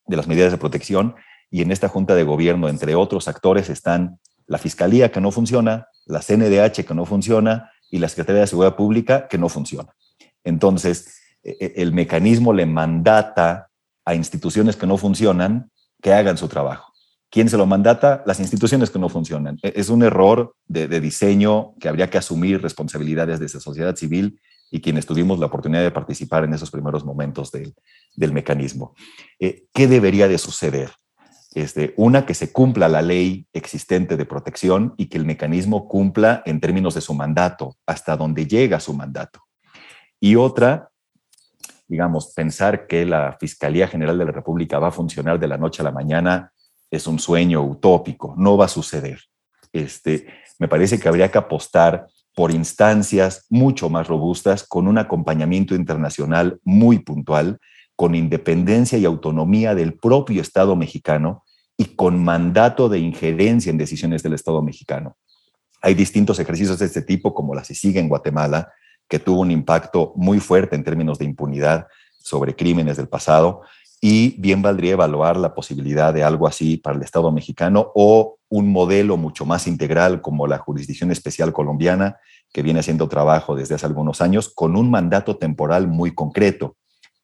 de 0.06 0.16
las 0.16 0.28
medidas 0.28 0.52
de 0.52 0.58
protección 0.58 1.16
y 1.50 1.62
en 1.62 1.72
esta 1.72 1.88
junta 1.88 2.14
de 2.14 2.22
gobierno, 2.22 2.68
entre 2.68 2.94
otros 2.94 3.26
actores, 3.26 3.70
están 3.70 4.20
la 4.46 4.58
Fiscalía 4.58 5.10
que 5.10 5.20
no 5.20 5.32
funciona, 5.32 5.88
la 6.06 6.20
CNDH 6.20 6.84
que 6.84 6.94
no 6.94 7.06
funciona 7.06 7.72
y 7.90 7.98
la 7.98 8.08
Secretaría 8.08 8.42
de 8.42 8.46
Seguridad 8.46 8.76
Pública 8.76 9.26
que 9.26 9.38
no 9.38 9.48
funciona. 9.48 9.92
Entonces, 10.44 11.18
e, 11.42 11.57
e, 11.61 11.83
el 11.83 11.92
mecanismo 11.92 12.52
le 12.52 12.66
mandata 12.66 13.68
a 14.04 14.14
instituciones 14.14 14.76
que 14.76 14.87
no 14.87 14.96
funcionan 14.96 15.70
que 16.02 16.12
hagan 16.12 16.37
su 16.37 16.48
trabajo. 16.48 16.92
¿Quién 17.30 17.48
se 17.48 17.57
lo 17.57 17.66
mandata? 17.66 18.22
Las 18.26 18.38
instituciones 18.38 18.90
que 18.90 18.98
no 18.98 19.09
funcionan. 19.09 19.59
E, 19.62 19.72
es 19.76 19.88
un 19.88 20.02
error 20.02 20.54
de, 20.66 21.00
diseño 21.00 21.74
que 21.80 21.88
habría 21.88 22.11
que 22.11 22.18
asumir 22.18 22.62
responsabilidades 22.62 23.40
de 23.40 23.46
esa 23.46 23.61
sociedad 23.61 23.96
civil 23.96 24.40
y 24.70 24.80
quienes 24.80 25.07
tuvimos 25.07 25.38
la 25.38 25.46
oportunidad 25.46 25.83
de 25.83 25.90
participar 25.90 26.44
en 26.44 26.54
esos 26.54 26.70
primeros 26.70 27.04
momentos 27.04 27.50
del, 27.50 27.74
mecanismo. 28.33 28.94
Eh, 29.38 29.64
¿Qué 29.72 29.87
debería 29.87 30.28
de 30.28 30.38
suceder? 30.38 30.92
Este, 31.54 31.94
una, 31.96 32.26
que 32.26 32.35
se 32.35 32.52
cumpla 32.52 32.88
la 32.88 33.00
ley 33.00 33.46
existente 33.52 34.16
de 34.16 34.26
protección 34.26 34.94
y 34.96 35.07
que 35.07 35.18
el 35.18 35.24
mecanismo 35.24 35.87
cumpla 35.87 36.42
en 36.44 36.61
términos 36.61 36.94
de 36.94 37.00
su 37.00 37.14
mandato, 37.14 37.76
hasta 37.87 38.16
donde 38.16 38.46
llega 38.46 38.80
su 38.80 38.92
mandato. 38.92 39.43
Y 40.20 40.37
otra, 40.37 40.90
digamos, 41.87 42.33
pensar 42.35 42.87
que 42.87 43.05
la 43.05 43.37
Fiscalía 43.38 43.88
General 43.88 44.18
de 44.18 44.24
la 44.24 44.33
República 44.33 44.79
va 44.79 44.88
a 44.88 44.92
funcionar 44.92 45.38
de 45.38 45.48
la 45.48 45.59
noche 45.59 45.83
a 45.83 45.85
la 45.85 45.92
mañana 45.92 46.53
es 46.90 47.07
un 47.07 47.18
sueño 47.18 47.62
utópico, 47.62 48.35
no 48.37 48.57
va 48.57 48.66
a 48.66 48.68
suceder. 48.68 49.20
Este, 49.72 50.27
me 50.59 50.68
parece 50.68 50.98
que 50.98 51.09
habría 51.09 51.31
que 51.31 51.38
apostar 51.38 52.07
por 52.35 52.50
instancias 52.50 53.46
mucho 53.48 53.88
más 53.88 54.09
robustas, 54.09 54.66
con 54.66 54.88
un 54.88 54.98
acompañamiento 54.98 55.74
internacional 55.74 56.59
muy 56.64 56.98
puntual, 56.98 57.59
con 57.96 58.14
independencia 58.14 58.98
y 58.98 59.05
autonomía 59.05 59.74
del 59.74 59.94
propio 59.94 60.42
Estado 60.42 60.74
mexicano 60.74 61.44
y 61.77 61.96
con 61.96 62.22
mandato 62.22 62.88
de 62.88 62.98
injerencia 62.98 63.70
en 63.70 63.79
decisiones 63.79 64.22
del 64.22 64.35
Estado 64.35 64.62
mexicano. 64.62 65.16
Hay 65.81 65.94
distintos 65.94 66.38
ejercicios 66.38 66.79
de 66.79 66.87
este 66.87 67.03
tipo, 67.03 67.35
como 67.35 67.55
la 67.55 67.64
CICIG 67.64 67.98
en 67.98 68.09
Guatemala, 68.09 68.72
que 69.08 69.18
tuvo 69.18 69.40
un 69.40 69.50
impacto 69.50 70.12
muy 70.16 70.40
fuerte 70.40 70.76
en 70.76 70.84
términos 70.84 71.18
de 71.18 71.24
impunidad 71.24 71.86
sobre 72.18 72.56
crímenes 72.56 72.96
del 72.96 73.08
pasado, 73.08 73.62
y 74.06 74.38
bien 74.38 74.60
valdría 74.60 74.92
evaluar 74.92 75.38
la 75.38 75.54
posibilidad 75.54 76.12
de 76.12 76.22
algo 76.22 76.46
así 76.46 76.76
para 76.76 76.94
el 76.94 77.02
Estado 77.02 77.32
mexicano 77.32 77.90
o 77.94 78.36
un 78.50 78.70
modelo 78.70 79.16
mucho 79.16 79.46
más 79.46 79.66
integral 79.66 80.20
como 80.20 80.46
la 80.46 80.58
Jurisdicción 80.58 81.10
Especial 81.10 81.54
Colombiana, 81.54 82.18
que 82.52 82.62
viene 82.62 82.80
haciendo 82.80 83.08
trabajo 83.08 83.56
desde 83.56 83.76
hace 83.76 83.86
algunos 83.86 84.20
años 84.20 84.52
con 84.54 84.76
un 84.76 84.90
mandato 84.90 85.38
temporal 85.38 85.88
muy 85.88 86.14
concreto. 86.14 86.76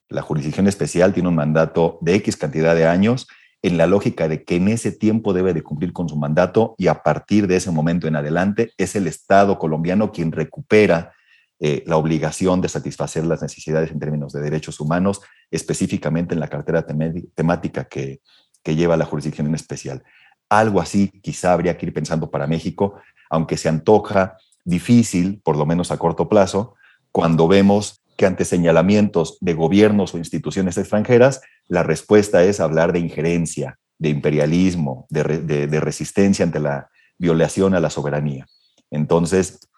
La 0.08 0.22
Jurisdicción 0.22 0.68
Especial 0.68 1.12
tiene 1.12 1.28
un 1.28 1.34
mandato 1.34 1.98
de 2.00 2.14
X 2.14 2.38
cantidad 2.38 2.74
de 2.74 2.86
años 2.86 3.28
en 3.60 3.76
la 3.76 3.86
lógica 3.86 4.26
de 4.26 4.44
que 4.44 4.56
en 4.56 4.68
ese 4.68 4.90
tiempo 4.90 5.34
debe 5.34 5.52
de 5.52 5.62
cumplir 5.62 5.92
con 5.92 6.08
su 6.08 6.16
mandato 6.16 6.74
y 6.78 6.86
a 6.86 7.02
partir 7.02 7.46
de 7.46 7.56
ese 7.56 7.70
momento 7.70 8.08
en 8.08 8.16
adelante 8.16 8.72
es 8.78 8.96
el 8.96 9.06
Estado 9.06 9.58
colombiano 9.58 10.12
quien 10.12 10.32
recupera 10.32 11.12
eh, 11.60 11.84
la 11.86 11.96
obligación 11.96 12.60
de 12.60 12.68
satisfacer 12.68 13.26
las 13.26 13.42
necesidades 13.42 13.90
en 13.90 13.98
términos 13.98 14.32
de 14.32 14.40
derechos 14.40 14.80
humanos, 14.80 15.20
específicamente 15.50 16.34
en 16.34 16.40
la 16.40 16.48
cartera 16.48 16.86
temática 17.34 17.84
que, 17.84 18.20
que 18.62 18.74
lleva 18.74 18.96
la 18.96 19.04
jurisdicción 19.04 19.46
en 19.46 19.54
especial. 19.54 20.02
Algo 20.48 20.80
así 20.80 21.08
quizá 21.22 21.52
habría 21.52 21.76
que 21.76 21.86
ir 21.86 21.92
pensando 21.92 22.30
para 22.30 22.46
México, 22.46 22.94
aunque 23.28 23.56
se 23.56 23.68
antoja 23.68 24.36
difícil, 24.64 25.40
por 25.44 25.56
lo 25.56 25.66
menos 25.66 25.90
a 25.90 25.98
corto 25.98 26.28
plazo, 26.28 26.74
cuando 27.12 27.48
vemos 27.48 28.02
que 28.16 28.26
ante 28.26 28.44
señalamientos 28.44 29.38
de 29.40 29.54
gobiernos 29.54 30.14
o 30.14 30.18
instituciones 30.18 30.76
extranjeras, 30.76 31.40
la 31.68 31.82
respuesta 31.82 32.44
es 32.44 32.60
hablar 32.60 32.92
de 32.92 32.98
injerencia, 32.98 33.78
de 33.98 34.10
imperialismo, 34.10 35.06
de, 35.08 35.80
resistencia 35.80 36.44
ante 36.44 36.60
la 36.60 36.90
violación 37.18 37.74
a 37.74 37.80
la 37.80 37.90
soberanía. 37.90 38.46
Entonces, 38.90 39.69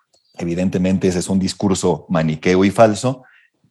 evidentemente 0.42 1.08
ese 1.08 1.18
es 1.18 1.28
un 1.28 1.38
discurso 1.38 2.06
maniqueo 2.08 2.64
y 2.64 2.70
falso, 2.70 3.24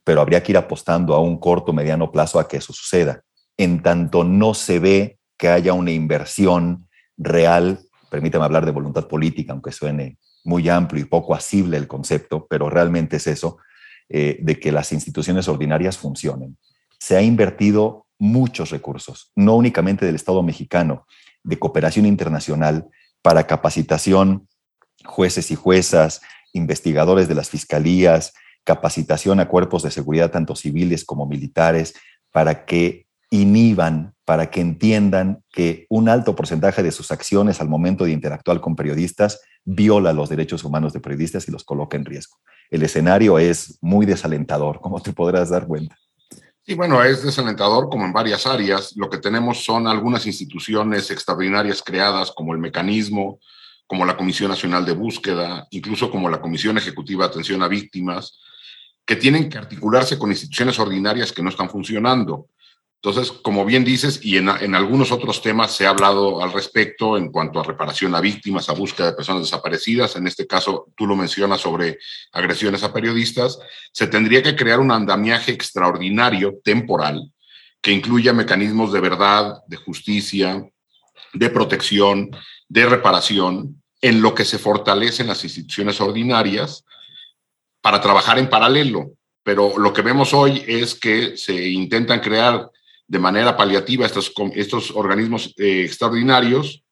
pero 0.04 0.20
habría 0.20 0.42
que 0.42 0.52
ir 0.52 0.58
apostando 0.58 1.14
a 1.14 1.20
un 1.20 1.38
corto, 1.38 1.72
mediano 1.72 2.10
plazo 2.10 2.40
a 2.40 2.48
que 2.48 2.56
eso 2.56 2.72
suceda. 2.72 3.22
En 3.56 3.82
tanto 3.82 4.24
no 4.24 4.54
se 4.54 4.78
ve 4.78 5.18
que 5.36 5.48
haya 5.48 5.72
una 5.72 5.90
inversión 5.90 6.88
real, 7.16 7.80
permítame 8.10 8.44
hablar 8.44 8.64
de 8.64 8.72
voluntad 8.72 9.06
política, 9.06 9.52
aunque 9.52 9.72
suene 9.72 10.18
muy 10.44 10.68
amplio 10.68 11.02
y 11.02 11.06
poco 11.06 11.34
asible 11.34 11.76
el 11.76 11.86
concepto, 11.86 12.46
pero 12.48 12.68
realmente 12.68 13.16
es 13.16 13.26
eso, 13.26 13.58
eh, 14.08 14.38
de 14.40 14.58
que 14.58 14.72
las 14.72 14.92
instituciones 14.92 15.48
ordinarias 15.48 15.96
funcionen. 15.96 16.56
Se 16.98 17.16
ha 17.16 17.22
invertido 17.22 18.06
muchos 18.18 18.70
recursos, 18.70 19.30
no 19.34 19.56
únicamente 19.56 20.06
del 20.06 20.16
Estado 20.16 20.42
mexicano, 20.42 21.06
de 21.42 21.58
cooperación 21.58 22.06
internacional 22.06 22.88
para 23.20 23.46
capacitación, 23.46 24.48
jueces 25.04 25.50
y 25.50 25.54
juezas, 25.54 26.20
investigadores 26.52 27.28
de 27.28 27.34
las 27.34 27.50
fiscalías, 27.50 28.32
capacitación 28.64 29.40
a 29.40 29.48
cuerpos 29.48 29.82
de 29.82 29.90
seguridad, 29.90 30.30
tanto 30.30 30.54
civiles 30.54 31.04
como 31.04 31.26
militares, 31.26 31.94
para 32.30 32.64
que 32.64 33.06
inhiban, 33.30 34.14
para 34.24 34.50
que 34.50 34.60
entiendan 34.60 35.42
que 35.50 35.86
un 35.88 36.08
alto 36.08 36.36
porcentaje 36.36 36.82
de 36.82 36.92
sus 36.92 37.10
acciones 37.10 37.60
al 37.60 37.68
momento 37.68 38.04
de 38.04 38.12
interactuar 38.12 38.60
con 38.60 38.76
periodistas 38.76 39.40
viola 39.64 40.12
los 40.12 40.28
derechos 40.28 40.64
humanos 40.64 40.92
de 40.92 41.00
periodistas 41.00 41.48
y 41.48 41.50
los 41.50 41.64
coloca 41.64 41.96
en 41.96 42.04
riesgo. 42.04 42.36
El 42.70 42.82
escenario 42.82 43.38
es 43.38 43.78
muy 43.80 44.06
desalentador, 44.06 44.80
como 44.80 45.00
te 45.00 45.12
podrás 45.12 45.50
dar 45.50 45.66
cuenta. 45.66 45.96
Sí, 46.64 46.74
bueno, 46.74 47.02
es 47.02 47.24
desalentador 47.24 47.88
como 47.88 48.04
en 48.04 48.12
varias 48.12 48.46
áreas. 48.46 48.94
Lo 48.96 49.10
que 49.10 49.18
tenemos 49.18 49.64
son 49.64 49.88
algunas 49.88 50.26
instituciones 50.26 51.10
extraordinarias 51.10 51.82
creadas 51.82 52.30
como 52.30 52.52
el 52.52 52.60
mecanismo, 52.60 53.40
como 53.92 54.06
la 54.06 54.16
Comisión 54.16 54.48
Nacional 54.48 54.86
de 54.86 54.94
Búsqueda, 54.94 55.68
incluso 55.70 56.10
como 56.10 56.30
la 56.30 56.40
Comisión 56.40 56.78
Ejecutiva 56.78 57.26
de 57.26 57.32
Atención 57.32 57.62
a 57.62 57.68
Víctimas, 57.68 58.40
que 59.04 59.16
tienen 59.16 59.50
que 59.50 59.58
articularse 59.58 60.18
con 60.18 60.30
instituciones 60.30 60.78
ordinarias 60.78 61.30
que 61.30 61.42
no 61.42 61.50
están 61.50 61.68
funcionando. 61.68 62.46
Entonces, 62.94 63.30
como 63.30 63.66
bien 63.66 63.84
dices, 63.84 64.20
y 64.22 64.38
en, 64.38 64.48
algunos 64.48 65.12
otros 65.12 65.42
temas 65.42 65.76
se 65.76 65.84
ha 65.84 65.90
hablado 65.90 66.42
al 66.42 66.54
respecto 66.54 67.18
en 67.18 67.30
cuanto 67.30 67.60
a 67.60 67.64
reparación 67.64 68.14
a 68.14 68.22
víctimas, 68.22 68.70
a 68.70 68.72
búsqueda 68.72 69.08
de 69.08 69.12
personas 69.12 69.42
desaparecidas, 69.42 70.16
en 70.16 70.26
este 70.26 70.46
caso 70.46 70.86
tú 70.96 71.06
lo 71.06 71.14
mencionas 71.14 71.60
sobre 71.60 71.98
agresiones 72.32 72.82
a 72.84 72.94
periodistas, 72.94 73.58
se 73.92 74.06
tendría 74.06 74.42
que 74.42 74.56
crear 74.56 74.80
un 74.80 74.90
andamiaje 74.90 75.52
extraordinario, 75.52 76.60
temporal, 76.64 77.30
que 77.82 77.92
incluya 77.92 78.32
mecanismos 78.32 78.90
de 78.90 79.00
verdad, 79.00 79.58
de 79.66 79.76
justicia, 79.76 80.66
de 81.34 81.50
protección, 81.50 82.30
de 82.70 82.86
reparación, 82.86 83.81
en 84.02 84.20
lo 84.20 84.34
que 84.34 84.44
se 84.44 84.58
fortalecen 84.58 85.28
las 85.28 85.44
instituciones 85.44 86.00
ordinarias 86.00 86.84
para 87.80 88.00
trabajar 88.00 88.38
en 88.38 88.50
paralelo. 88.50 89.12
Pero 89.42 89.78
lo 89.78 89.92
que 89.92 90.02
vemos 90.02 90.34
hoy 90.34 90.62
es 90.66 90.94
que 90.94 91.36
se 91.36 91.68
intentan 91.68 92.20
crear 92.20 92.70
de 93.06 93.18
manera 93.18 93.56
paliativa 93.56 94.04
estos, 94.04 94.32
estos 94.54 94.90
organismos 94.90 95.54
eh, 95.56 95.84
extraordinarios 95.84 96.82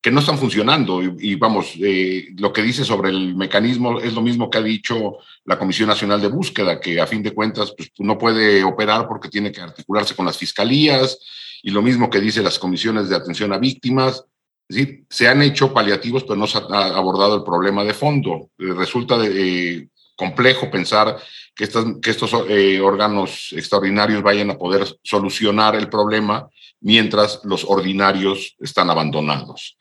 que 0.00 0.10
no 0.10 0.20
están 0.20 0.38
funcionando. 0.38 1.02
Y, 1.02 1.34
vamos, 1.34 1.72
eh, 1.80 2.28
lo 2.38 2.52
que 2.52 2.62
dice 2.62 2.84
sobre 2.84 3.10
el 3.10 3.34
mecanismo 3.34 3.98
es 4.00 4.12
lo 4.12 4.22
mismo 4.22 4.48
que 4.48 4.58
ha 4.58 4.62
dicho 4.62 5.18
la 5.44 5.58
Comisión 5.58 5.88
Nacional 5.88 6.20
de 6.20 6.28
Búsqueda, 6.28 6.80
que 6.80 7.00
a 7.00 7.06
fin 7.06 7.22
de 7.22 7.32
cuentas 7.32 7.74
pues, 7.76 7.90
no 7.98 8.16
puede 8.16 8.62
operar 8.62 9.08
porque 9.08 9.28
tiene 9.28 9.50
que 9.50 9.60
articularse 9.60 10.14
con 10.14 10.26
las 10.26 10.38
fiscalías, 10.38 11.18
y 11.62 11.70
lo 11.70 11.82
mismo 11.82 12.08
que 12.08 12.20
dice 12.20 12.42
las 12.42 12.58
comisiones 12.58 13.08
de 13.08 13.16
atención 13.16 13.52
a 13.52 13.58
víctimas. 13.58 14.24
Se 14.68 15.28
han 15.28 15.42
hecho 15.42 15.72
paliativos, 15.72 16.24
pero 16.24 16.36
no 16.36 16.46
se 16.46 16.58
ha 16.58 16.88
abordado 16.96 17.36
el 17.36 17.44
problema 17.44 17.84
de 17.84 17.94
fondo. 17.94 18.50
Eh, 18.58 18.72
resulta 18.74 19.16
de, 19.18 19.88
complejo 20.16 20.70
pensar 20.70 21.16
que, 21.54 21.64
estos 21.64 22.32
eh, 22.48 22.80
órganos 22.80 23.52
extraordinarios 23.52 24.22
vayan 24.22 24.50
a 24.50 24.58
poder 24.58 24.86
solucionar 25.02 25.76
el 25.76 25.88
problema 25.88 26.48
mientras 26.80 27.40
los 27.44 27.64
ordinarios 27.64 28.56
están 28.58 28.90
abandonados. 28.90 29.76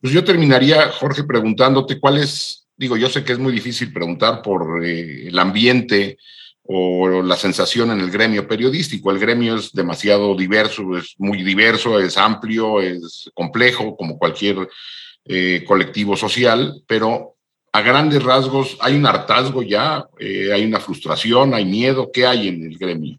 Pues 0.00 0.12
yo 0.12 0.22
terminaría, 0.22 0.90
Jorge, 0.90 1.24
preguntándote 1.24 1.98
cuál 1.98 2.18
es, 2.18 2.68
digo, 2.76 2.96
yo 2.96 3.08
sé 3.08 3.24
que 3.24 3.32
es 3.32 3.38
muy 3.38 3.52
difícil 3.52 3.92
preguntar 3.92 4.42
por 4.42 4.84
eh, 4.84 5.28
el 5.28 5.38
ambiente 5.38 6.18
o 6.72 7.20
la 7.22 7.36
sensación 7.36 7.90
en 7.90 7.98
el 7.98 8.12
gremio 8.12 8.46
periodístico. 8.46 9.10
El 9.10 9.18
gremio 9.18 9.56
es 9.56 9.72
demasiado 9.72 10.36
diverso, 10.36 10.96
es 10.96 11.16
muy 11.18 11.42
diverso, 11.42 11.98
es 11.98 12.16
amplio, 12.16 12.80
es 12.80 13.28
complejo, 13.34 13.96
como 13.96 14.16
cualquier 14.16 14.68
eh, 15.24 15.64
colectivo 15.66 16.16
social, 16.16 16.80
pero 16.86 17.34
a 17.72 17.80
grandes 17.80 18.22
rasgos, 18.22 18.78
¿hay 18.80 18.94
un 18.94 19.04
hartazgo 19.04 19.64
ya? 19.64 20.04
Eh, 20.20 20.52
¿Hay 20.52 20.64
una 20.64 20.78
frustración? 20.78 21.54
¿Hay 21.54 21.64
miedo? 21.64 22.08
¿Qué 22.12 22.24
hay 22.24 22.46
en 22.46 22.62
el 22.62 22.78
gremio? 22.78 23.18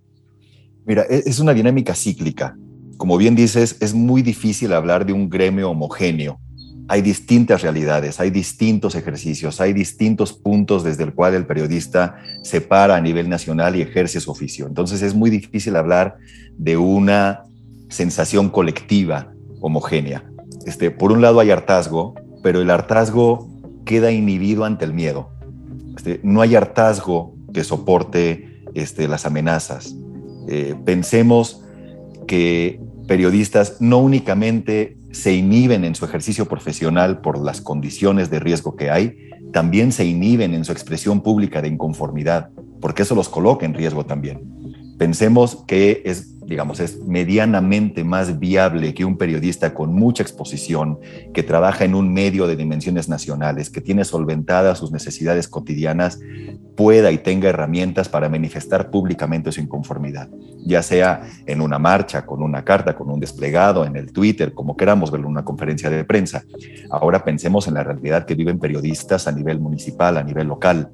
Mira, 0.86 1.06
e-, 1.10 1.24
es 1.26 1.40
una 1.40 1.54
dinámica 1.54 1.94
cíclica. 1.94 2.56
Como 2.96 3.18
bien 3.18 3.36
dices, 3.36 3.76
es 3.82 3.94
muy 3.94 4.22
difícil 4.22 4.72
hablar 4.72 5.06
de 5.06 5.12
un 5.12 5.30
gremio 5.30 5.72
homogéneo. 5.72 6.40
Hay 6.92 7.02
distintas 7.02 7.62
realidades, 7.62 8.20
hay 8.20 8.32
distintos 8.32 8.96
ejercicios, 8.96 9.62
hay 9.62 9.72
distintos 9.72 10.34
puntos 10.34 10.84
desde 10.84 11.06
el 11.06 11.14
cual 11.14 11.36
el 11.36 11.46
periodista 11.46 12.18
se 12.44 12.60
para 12.60 12.98
a 12.98 13.00
nivel 13.00 13.30
nacional 13.30 13.78
y 13.78 13.82
ejerce 13.82 14.20
su 14.20 14.30
oficio. 14.30 14.68
Entonces 14.68 15.02
es 15.02 15.16
muy 15.16 15.30
difícil 15.30 15.78
hablar 15.78 16.18
de 16.58 16.76
una 16.76 17.44
sensación 17.88 18.50
colectiva 18.50 19.32
homogénea. 19.62 20.26
Este, 20.66 20.92
por 20.92 21.14
un 21.14 21.22
lado 21.22 21.40
hay 21.40 21.50
hartazgo, 21.50 22.14
pero 22.44 22.60
el 22.60 22.70
hartazgo 22.70 23.50
queda 23.86 24.12
inhibido 24.12 24.66
ante 24.66 24.84
el 24.84 24.94
miedo. 24.94 25.30
Este, 25.96 26.20
no 26.24 26.42
hay 26.42 26.56
hartazgo 26.56 27.38
que 27.54 27.64
soporte 27.64 28.66
este, 28.74 29.08
las 29.08 29.26
amenazas. 29.26 29.96
Eh, 30.50 30.76
pensemos 30.84 31.64
que 32.28 32.82
periodistas 33.08 33.78
no 33.80 34.00
únicamente 34.00 34.98
se 35.12 35.34
inhiben 35.34 35.84
en 35.84 35.96
su 35.96 36.06
ejercicio 36.06 36.48
profesional 36.48 37.22
por 37.22 37.38
las 37.38 37.62
condiciones 37.62 38.30
de 38.30 38.40
riesgo 38.40 38.76
que 38.76 38.90
hay, 38.90 39.30
también 39.52 39.92
se 39.92 40.06
inhiben 40.06 40.54
en 40.54 40.66
su 40.66 40.72
expresión 40.72 41.22
pública 41.22 41.62
de 41.62 41.68
inconformidad, 41.68 42.50
porque 42.80 43.04
eso 43.04 43.16
los 43.16 43.30
coloca 43.30 43.66
en 43.66 43.74
riesgo 43.74 44.06
también. 44.06 44.96
Pensemos 44.98 45.64
que 45.68 46.02
es 46.06 46.36
digamos, 46.52 46.82
es 46.82 47.00
medianamente 47.06 48.04
más 48.04 48.38
viable 48.38 48.94
que 48.94 49.06
un 49.06 49.18
periodista 49.18 49.74
con 49.74 49.94
mucha 49.94 50.22
exposición, 50.22 51.00
que 51.34 51.44
trabaja 51.44 51.86
en 51.86 51.96
un 51.96 52.14
medio 52.14 52.46
de 52.46 52.58
dimensiones 52.58 53.08
nacionales, 53.08 53.70
que 53.70 53.80
tiene 53.80 54.04
solventadas 54.04 54.80
sus 54.80 54.92
necesidades 54.92 55.48
cotidianas, 55.48 56.20
pueda 56.76 57.10
y 57.12 57.20
tenga 57.20 57.48
herramientas 57.48 58.10
para 58.10 58.28
manifestar 58.28 58.92
públicamente 58.92 59.54
su 59.54 59.62
inconformidad, 59.62 60.30
ya 60.66 60.84
sea 60.84 61.22
en 61.46 61.62
una 61.62 61.80
marcha, 61.80 62.26
con 62.26 62.44
una 62.44 62.66
carta, 62.66 62.98
con 62.98 63.10
un 63.10 63.22
desplegado, 63.22 63.86
en 63.86 63.96
el 63.96 64.12
Twitter, 64.12 64.54
como 64.54 64.76
queramos 64.76 65.10
verlo, 65.10 65.28
en 65.28 65.32
una 65.32 65.46
conferencia 65.46 65.90
de 65.90 66.04
prensa. 66.04 66.44
Ahora 66.90 67.24
pensemos 67.24 67.66
en 67.70 67.76
la 67.76 67.84
realidad 67.86 68.26
que 68.26 68.36
viven 68.36 68.60
periodistas 68.60 69.26
a 69.26 69.32
nivel 69.32 69.62
municipal, 69.62 70.18
a 70.18 70.24
nivel 70.24 70.48
local, 70.48 70.92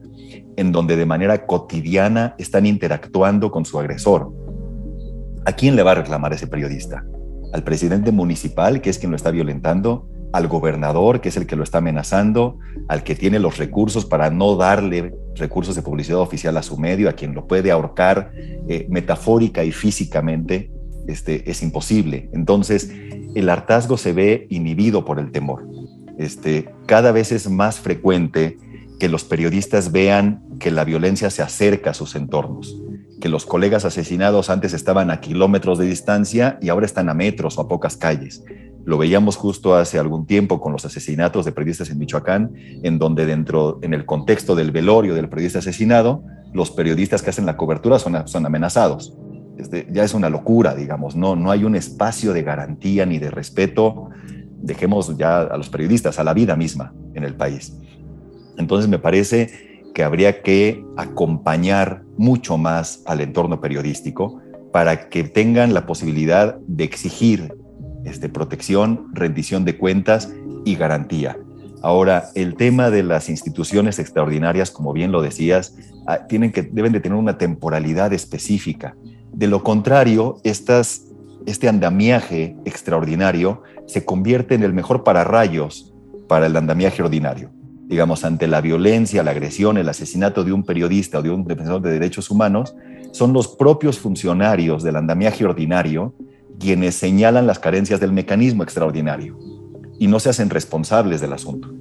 en 0.55 0.71
donde 0.71 0.95
de 0.95 1.05
manera 1.07 1.47
cotidiana 1.47 2.35
están 2.37 2.67
interactuando 2.67 3.49
con 3.49 3.65
su 3.65 3.79
agresor, 3.79 4.31
¿A 5.47 5.53
quién 5.53 5.77
le 5.77 5.83
va 5.83 5.91
a 5.91 5.95
reclamar 5.95 6.33
ese 6.33 6.45
periodista? 6.45 7.05
¿Al 7.53 7.63
presidente 7.63 8.11
municipal, 8.11 8.81
que 8.81 8.89
es 8.89 8.99
quien 8.99 9.11
lo 9.11 9.15
está 9.15 9.31
violentando? 9.31 10.05
¿Al 10.33 10.49
gobernador, 10.49 11.21
que 11.21 11.29
es 11.29 11.37
el 11.37 11.47
que 11.47 11.55
lo 11.55 11.63
está 11.63 11.77
amenazando? 11.77 12.59
¿Al 12.89 13.01
que 13.03 13.15
tiene 13.15 13.39
los 13.39 13.57
recursos 13.57 14.05
para 14.05 14.29
no 14.29 14.57
darle 14.57 15.15
recursos 15.35 15.73
de 15.77 15.81
publicidad 15.81 16.19
oficial 16.19 16.57
a 16.57 16.63
su 16.63 16.77
medio? 16.77 17.07
¿A 17.07 17.13
quien 17.13 17.33
lo 17.33 17.47
puede 17.47 17.71
ahorcar 17.71 18.33
eh, 18.67 18.87
metafórica 18.89 19.63
y 19.63 19.71
físicamente? 19.71 20.69
Este, 21.07 21.49
es 21.49 21.63
imposible. 21.63 22.29
Entonces, 22.33 22.91
el 23.33 23.47
hartazgo 23.47 23.95
se 23.95 24.11
ve 24.11 24.47
inhibido 24.49 25.05
por 25.05 25.17
el 25.17 25.31
temor. 25.31 25.65
Este, 26.17 26.73
cada 26.85 27.13
vez 27.13 27.31
es 27.31 27.49
más 27.49 27.79
frecuente 27.79 28.57
que 28.99 29.07
los 29.07 29.23
periodistas 29.23 29.93
vean 29.93 30.43
que 30.59 30.71
la 30.71 30.83
violencia 30.83 31.29
se 31.29 31.41
acerca 31.41 31.91
a 31.91 31.93
sus 31.93 32.15
entornos 32.17 32.81
que 33.19 33.29
los 33.29 33.45
colegas 33.45 33.85
asesinados 33.85 34.49
antes 34.49 34.73
estaban 34.73 35.09
a 35.09 35.19
kilómetros 35.19 35.79
de 35.79 35.85
distancia 35.85 36.59
y 36.61 36.69
ahora 36.69 36.85
están 36.85 37.09
a 37.09 37.13
metros 37.13 37.57
o 37.57 37.61
a 37.61 37.67
pocas 37.67 37.97
calles, 37.97 38.43
Lo 38.85 38.97
veíamos 38.97 39.35
justo 39.35 39.75
hace 39.75 39.99
algún 39.99 40.25
tiempo 40.25 40.61
con 40.61 40.71
los 40.71 40.85
asesinatos 40.85 41.43
de 41.43 41.51
periodistas 41.51 41.89
en 41.89 41.97
Michoacán, 41.97 42.53
en 42.83 42.99
donde 42.99 43.25
dentro, 43.25 43.79
en 43.81 43.93
el 43.93 44.05
contexto 44.05 44.55
del 44.55 44.71
velorio 44.71 45.13
del 45.13 45.27
periodista 45.27 45.59
asesinado, 45.59 46.23
los 46.53 46.71
periodistas 46.71 47.21
que 47.21 47.31
hacen 47.31 47.45
la 47.45 47.57
cobertura 47.57 47.99
son, 47.99 48.25
son 48.27 48.45
amenazados. 48.45 49.13
Este, 49.57 49.87
ya 49.91 50.03
es 50.03 50.13
una 50.13 50.29
locura, 50.29 50.73
digamos, 50.73 51.17
no, 51.17 51.35
no 51.35 51.51
hay 51.51 51.65
un 51.65 51.75
espacio 51.75 52.31
de 52.31 52.43
garantía 52.43 53.05
ni 53.05 53.19
de 53.19 53.29
respeto. 53.29 54.09
Dejemos 54.61 55.17
ya 55.17 55.41
a 55.41 55.57
los 55.57 55.67
periodistas, 55.67 56.17
a 56.19 56.23
la 56.23 56.33
vida 56.33 56.55
misma 56.55 56.93
en 57.13 57.25
el 57.25 57.35
país. 57.35 57.77
Entonces 58.57 58.89
me 58.89 58.99
parece 58.99 59.66
que 59.97 60.03
habría 60.03 60.43
que 60.43 60.85
acompañar 60.95 62.03
mucho 62.17 62.59
más 62.59 63.01
al 63.07 63.19
entorno 63.19 63.59
periodístico 63.59 64.39
para 64.71 65.09
que 65.09 65.23
tengan 65.23 65.73
la 65.73 65.87
posibilidad 65.87 66.59
de 66.67 66.83
exigir 66.83 67.51
este, 68.05 68.29
protección, 68.29 69.07
rendición 69.13 69.65
de 69.65 69.75
cuentas 69.75 70.31
y 70.65 70.75
garantía. 70.75 71.35
Ahora, 71.81 72.25
el 72.35 72.53
tema 72.53 72.91
de 72.91 73.01
las 73.01 73.27
instituciones 73.27 73.97
extraordinarias, 73.97 74.69
como 74.69 74.93
bien 74.93 75.11
lo 75.11 75.23
decías, 75.23 75.75
ah, 76.05 76.27
tienen 76.27 76.51
que, 76.51 76.61
deben 76.61 76.93
de 76.93 76.99
tener 76.99 77.17
una 77.17 77.39
temporalidad 77.39 78.13
específica. 78.13 78.95
De 79.33 79.47
lo 79.47 79.63
contrario, 79.63 80.39
este 80.43 81.67
andamiaje 81.67 82.55
extraordinario 82.65 83.63
se 83.87 84.05
convierte 84.05 84.53
en 84.53 84.61
el 84.61 84.73
mejor 84.73 85.03
pararrayos 85.03 85.91
para 86.27 86.45
el 86.45 86.55
andamiaje 86.55 87.01
ordinario. 87.01 87.56
Digamos, 87.87 88.25
ante 88.25 88.47
la 88.47 88.61
violencia, 88.61 89.23
la 89.23 89.31
agresión, 89.31 89.77
el 89.77 89.89
asesinato 89.89 90.43
de 90.43 90.51
un 90.51 90.63
periodista 90.63 91.19
o 91.19 91.21
de 91.21 91.29
un 91.29 91.45
defensor 91.45 91.81
de 91.81 91.91
derechos 91.91 92.29
humanos, 92.29 92.75
son 93.11 93.33
los 93.33 93.47
propios 93.47 93.97
funcionarios 93.97 94.83
del 94.83 94.97
andamiaje 94.97 95.45
ordinario 95.45 96.13
quienes 96.59 96.95
señalan 96.95 97.47
las 97.47 97.59
carencias 97.59 97.99
del 97.99 98.11
mecanismo 98.11 98.63
extraordinario 98.63 99.37
y 99.99 100.07
no 100.07 100.19
se 100.19 100.29
hacen 100.29 100.49
responsables 100.49 101.21
del 101.21 101.33
asunto. 101.33 101.71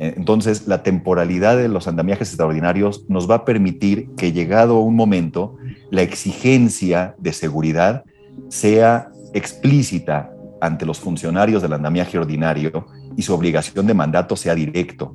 Eh, 0.00 0.14
entonces, 0.16 0.66
la 0.66 0.82
temporalidad 0.82 1.56
de 1.56 1.68
los 1.68 1.86
andamiajes 1.88 2.28
extraordinarios 2.28 3.04
nos 3.08 3.30
va 3.30 3.36
a 3.36 3.44
permitir 3.44 4.10
que 4.16 4.32
llegado 4.32 4.80
un 4.80 4.96
momento, 4.96 5.56
la 5.90 6.02
exigencia 6.02 7.14
de 7.18 7.32
seguridad 7.32 8.04
sea 8.48 9.10
explícita 9.34 10.30
ante 10.60 10.86
los 10.86 10.98
funcionarios 10.98 11.62
del 11.62 11.74
andamiaje 11.74 12.18
ordinario 12.18 12.86
y 13.16 13.22
su 13.22 13.34
obligación 13.34 13.86
de 13.86 13.94
mandato 13.94 14.36
sea 14.36 14.54
directo. 14.54 15.14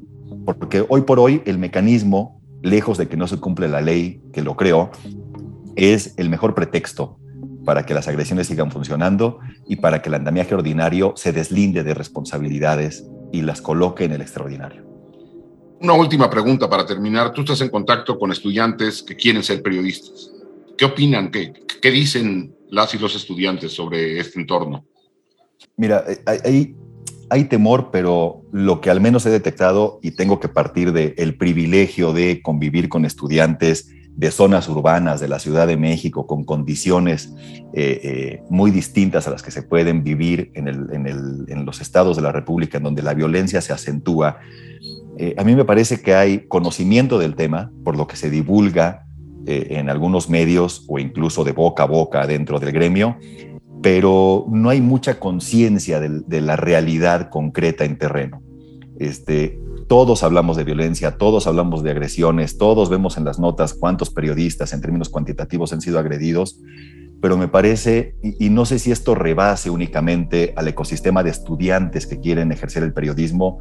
Porque 0.58 0.86
hoy 0.88 1.02
por 1.02 1.20
hoy 1.20 1.42
el 1.46 1.58
mecanismo, 1.58 2.42
lejos 2.62 2.98
de 2.98 3.08
que 3.08 3.18
no 3.18 3.28
se 3.28 3.38
cumple 3.38 3.68
la 3.68 3.82
ley 3.82 4.22
que 4.34 4.42
lo 4.42 4.56
creó, 4.56 4.92
es 5.76 6.14
el 6.18 6.30
mejor 6.30 6.56
pretexto 6.56 7.20
para 7.66 7.86
que 7.86 7.94
las 7.94 8.08
agresiones 8.08 8.48
sigan 8.48 8.72
funcionando 8.72 9.40
y 9.68 9.76
para 9.76 10.02
que 10.02 10.10
el 10.10 10.16
andamiaje 10.16 10.56
ordinario 10.56 11.14
se 11.16 11.32
deslinde 11.32 11.84
de 11.84 11.94
responsabilidades 11.94 13.06
y 13.32 13.42
las 13.42 13.62
coloque 13.62 14.06
en 14.06 14.14
el 14.14 14.22
extraordinario. 14.22 14.84
Una 15.82 15.94
última 15.94 16.30
pregunta 16.30 16.70
para 16.70 16.86
terminar. 16.86 17.32
Tú 17.32 17.42
estás 17.42 17.62
en 17.62 17.70
contacto 17.70 18.18
con 18.18 18.32
estudiantes 18.32 19.04
que 19.04 19.16
quieren 19.16 19.44
ser 19.44 19.62
periodistas. 19.62 20.32
¿Qué 20.78 20.86
opinan? 20.86 21.32
¿Qué, 21.32 21.54
qué 21.82 21.92
dicen 21.92 22.56
las 22.70 22.94
y 22.94 22.98
los 22.98 23.16
estudiantes 23.16 23.72
sobre 23.72 24.20
este 24.20 24.40
entorno? 24.40 24.86
Mira, 25.78 26.04
eh, 26.08 26.42
hay, 26.44 26.76
hay 27.30 27.46
temor, 27.46 27.90
pero 27.92 28.42
lo 28.52 28.82
que 28.82 28.90
al 28.90 29.02
menos 29.02 29.26
he 29.26 29.30
detectado 29.30 30.00
y 30.02 30.12
tengo 30.12 30.40
que 30.40 30.50
partir 30.50 30.92
del 30.92 31.14
el 31.18 31.38
privilegio 31.38 32.14
de 32.14 32.42
convivir 32.42 32.90
con 32.90 33.06
estudiantes 33.06 33.90
de 34.20 34.32
zonas 34.32 34.68
urbanas 34.68 35.22
de 35.22 35.30
la 35.30 35.40
Ciudad 35.40 35.66
de 35.66 35.78
México 35.78 36.28
con 36.28 36.44
condiciones 36.44 37.34
eh, 37.74 38.02
eh, 38.04 38.44
muy 38.50 38.70
distintas 38.70 39.28
a 39.28 39.32
las 39.32 39.42
que 39.42 39.52
se 39.52 39.64
pueden 39.64 40.04
vivir 40.04 40.52
en, 40.56 41.66
los 41.66 41.80
estados 41.80 42.18
de 42.18 42.24
la 42.24 42.34
República, 42.34 42.80
en 42.80 42.84
donde 42.84 43.02
la 43.02 43.14
violencia 43.14 43.62
se 43.62 43.72
acentúa. 43.72 44.40
Eh, 45.18 45.36
a 45.38 45.46
mí 45.46 45.56
me 45.56 45.64
parece 45.64 46.02
que 46.02 46.16
hay 46.16 46.48
conocimiento 46.48 47.18
del 47.18 47.36
tema, 47.36 47.72
por 47.86 47.96
lo 47.96 48.08
que 48.08 48.18
se 48.18 48.30
divulga 48.30 49.06
en 49.46 49.90
algunos 49.90 50.30
medios 50.30 50.86
o 50.88 51.00
incluso 51.00 51.44
de 51.44 51.54
boca 51.54 51.84
a 51.84 51.88
boca 51.88 52.28
dentro 52.28 52.60
del 52.60 52.72
gremio, 52.72 53.18
pero 53.82 54.46
no 54.50 54.70
hay 54.70 54.82
mucha 54.82 55.20
conciencia 55.20 56.00
de, 56.00 56.42
la 56.42 56.56
realidad 56.56 57.30
concreta 57.30 57.86
en 57.86 57.98
terreno. 57.98 58.42
Este, 58.98 59.60
todos 59.88 60.24
hablamos 60.24 60.58
de 60.58 60.66
violencia, 60.66 61.18
todos 61.18 61.48
hablamos 61.48 61.84
de 61.84 61.92
agresiones, 61.92 62.58
todos 62.58 62.90
vemos 62.90 63.18
en 63.18 63.24
las 63.26 63.40
notas 63.40 63.74
cuántos 63.74 64.10
periodistas 64.10 64.74
en 64.74 64.82
términos 64.82 65.10
cuantitativos 65.10 65.72
han 65.72 65.82
sido 65.82 65.98
agredidos, 65.98 66.60
pero 67.22 67.38
me 67.38 67.48
parece, 67.48 68.16
y, 68.22 68.50
no 68.50 68.66
sé 68.66 68.80
si 68.80 68.92
esto 68.92 69.16
rebase 69.16 69.70
únicamente 69.70 70.54
al 70.56 70.68
ecosistema 70.68 71.24
de 71.24 71.32
estudiantes 71.32 72.08
que 72.08 72.20
quieren 72.20 72.52
ejercer 72.52 72.84
el 72.84 72.94
periodismo 72.94 73.60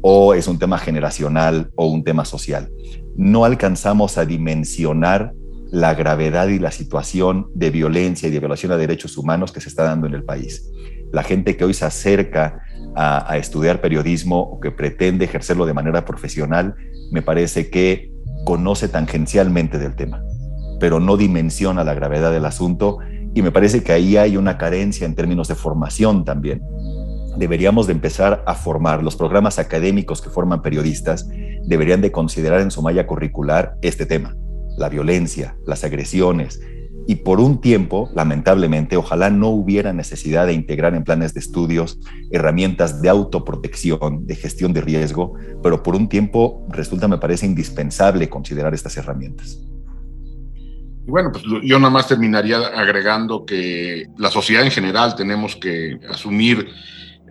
o 0.00 0.34
es 0.34 0.48
un 0.48 0.58
tema 0.58 0.78
generacional 0.78 1.70
o 1.74 1.86
un 1.86 2.04
tema 2.04 2.24
social. 2.24 2.70
No 3.16 3.44
alcanzamos 3.44 4.16
a 4.16 4.24
dimensionar 4.24 5.32
la 5.70 5.94
gravedad 5.94 6.48
y 6.48 6.58
la 6.58 6.70
situación 6.70 7.48
de 7.54 7.70
violencia 7.70 8.28
y 8.28 8.32
de 8.32 8.40
violación 8.40 8.72
a 8.72 8.76
derechos 8.76 9.16
humanos 9.16 9.52
que 9.52 9.60
se 9.60 9.68
está 9.68 9.84
dando 9.84 10.06
en 10.06 10.14
el 10.14 10.24
país. 10.24 10.70
La 11.12 11.22
gente 11.22 11.56
que 11.56 11.64
hoy 11.64 11.74
se 11.74 11.84
acerca 11.84 12.62
a, 12.94 13.36
estudiar 13.36 13.80
periodismo 13.80 14.40
o 14.40 14.60
que 14.60 14.70
pretende 14.70 15.24
ejercerlo 15.24 15.66
de 15.66 15.74
manera 15.74 16.04
profesional, 16.04 16.74
me 17.12 17.22
parece 17.22 17.70
que 17.70 18.10
conoce 18.44 18.88
tangencialmente 18.88 19.78
del 19.78 19.94
tema, 19.94 20.22
pero 20.80 20.98
no 20.98 21.16
dimensiona 21.16 21.84
la 21.84 21.94
gravedad 21.94 22.32
del 22.32 22.46
asunto 22.46 22.98
y 23.34 23.42
me 23.42 23.52
parece 23.52 23.82
que 23.82 23.92
ahí 23.92 24.16
hay 24.16 24.36
una 24.36 24.58
carencia 24.58 25.06
en 25.06 25.14
términos 25.14 25.46
de 25.48 25.54
formación 25.54 26.24
también. 26.24 26.62
Deberíamos 27.36 27.86
de 27.86 27.92
empezar 27.92 28.42
a 28.44 28.54
formar 28.54 29.04
los 29.04 29.14
programas 29.14 29.60
académicos 29.60 30.20
que 30.20 30.30
forman 30.30 30.62
periodistas, 30.62 31.28
deberían 31.64 32.00
de 32.00 32.10
considerar 32.10 32.60
en 32.60 32.72
su 32.72 32.82
malla 32.82 33.06
curricular 33.06 33.76
este 33.82 34.04
tema, 34.04 34.34
la 34.78 34.88
violencia, 34.88 35.56
las 35.66 35.84
agresiones, 35.84 36.60
y 37.06 37.16
por 37.16 37.40
un 37.40 37.60
tiempo, 37.60 38.08
lamentablemente, 38.14 38.96
ojalá 38.96 39.30
no 39.30 39.48
hubiera 39.48 39.92
necesidad 39.92 40.46
de 40.46 40.52
integrar 40.52 40.94
en 40.94 41.02
planes 41.02 41.34
de 41.34 41.40
estudios 41.40 41.98
herramientas 42.30 43.02
de 43.02 43.08
autoprotección, 43.08 44.26
de 44.26 44.36
gestión 44.36 44.72
de 44.72 44.80
riesgo, 44.80 45.34
pero 45.62 45.82
por 45.82 45.96
un 45.96 46.08
tiempo 46.08 46.64
resulta, 46.68 47.08
me 47.08 47.18
parece, 47.18 47.46
indispensable 47.46 48.28
considerar 48.28 48.74
estas 48.74 48.96
herramientas. 48.96 49.58
Bueno, 51.06 51.32
pues 51.32 51.42
yo 51.64 51.78
nada 51.80 51.90
más 51.90 52.06
terminaría 52.06 52.58
agregando 52.58 53.44
que 53.44 54.06
la 54.16 54.30
sociedad 54.30 54.62
en 54.62 54.70
general 54.70 55.16
tenemos 55.16 55.56
que 55.56 55.98
asumir 56.08 56.68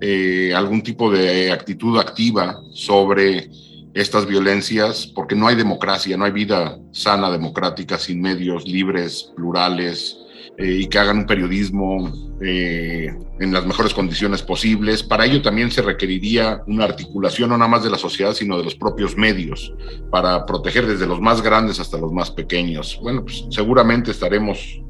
eh, 0.02 0.54
algún 0.54 0.82
tipo 0.82 1.10
de 1.12 1.52
actitud 1.52 1.98
activa 1.98 2.60
sobre 2.74 3.50
estas 3.94 4.26
violencias, 4.26 5.08
porque 5.08 5.36
no 5.36 5.48
hay 5.48 5.56
democracia, 5.56 6.16
no 6.18 6.26
hay 6.26 6.32
vida 6.32 6.78
sana 6.92 7.32
democrática 7.32 7.98
sin 7.98 8.22
medios 8.22 8.66
libres, 8.66 9.32
plurales, 9.36 10.18
eh, 10.58 10.82
y 10.82 10.88
que 10.88 11.00
hagan 11.00 11.20
un 11.20 11.26
periodismo 11.26 12.12
eh, 12.42 13.16
en 13.40 13.54
las 13.54 13.66
mejores 13.66 13.94
condiciones 13.94 14.42
posibles. 14.42 15.04
Para 15.04 15.26
ello 15.26 15.42
también 15.42 15.72
se 15.72 15.82
requeriría 15.82 16.62
una 16.68 16.84
articulación 16.84 17.50
no 17.50 17.58
nada 17.58 17.70
más 17.70 17.84
de 17.84 17.90
la 17.90 17.98
sociedad, 17.98 18.34
sino 18.34 18.58
de 18.58 18.64
los 18.66 18.76
propios 18.76 19.16
medios, 19.16 19.74
para 20.12 20.46
proteger 20.46 20.86
desde 20.86 21.08
los 21.08 21.22
más 21.22 21.42
grandes 21.42 21.80
hasta 21.80 21.98
los 21.98 22.12
más 22.12 22.30
pequeños. 22.32 23.00
Bueno, 23.02 23.24
pues 23.24 23.46
seguramente 23.50 24.12
estaremos 24.12 24.82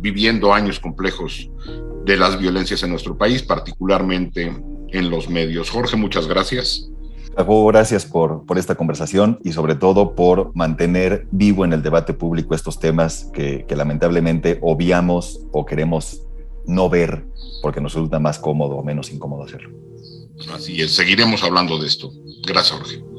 viviendo 0.00 0.52
años 0.54 0.80
complejos 0.80 1.50
de 2.06 2.16
las 2.16 2.38
violencias 2.38 2.82
en 2.82 2.90
nuestro 2.90 3.16
país, 3.16 3.42
particularmente 3.42 4.50
en 4.92 5.10
los 5.10 5.28
medios. 5.28 5.70
Jorge, 5.70 5.96
muchas 5.96 6.26
gracias 6.26 6.91
gracias 7.36 8.04
por, 8.04 8.44
por 8.46 8.58
esta 8.58 8.74
conversación 8.74 9.38
y 9.44 9.52
sobre 9.52 9.74
todo 9.74 10.14
por 10.14 10.54
mantener 10.54 11.26
vivo 11.30 11.64
en 11.64 11.72
el 11.72 11.82
debate 11.82 12.14
público 12.14 12.54
estos 12.54 12.78
temas 12.78 13.30
que, 13.32 13.64
que 13.66 13.76
lamentablemente 13.76 14.58
obviamos 14.62 15.40
o 15.52 15.64
queremos 15.64 16.22
no 16.66 16.88
ver 16.88 17.24
porque 17.62 17.80
nos 17.80 17.94
resulta 17.94 18.18
más 18.18 18.38
cómodo 18.38 18.76
o 18.76 18.84
menos 18.84 19.10
incómodo 19.10 19.44
hacerlo. 19.44 19.70
Así 20.52 20.80
es, 20.80 20.92
seguiremos 20.92 21.42
hablando 21.42 21.78
de 21.78 21.86
esto. 21.86 22.12
Gracias, 22.46 22.78
Jorge. 22.78 23.11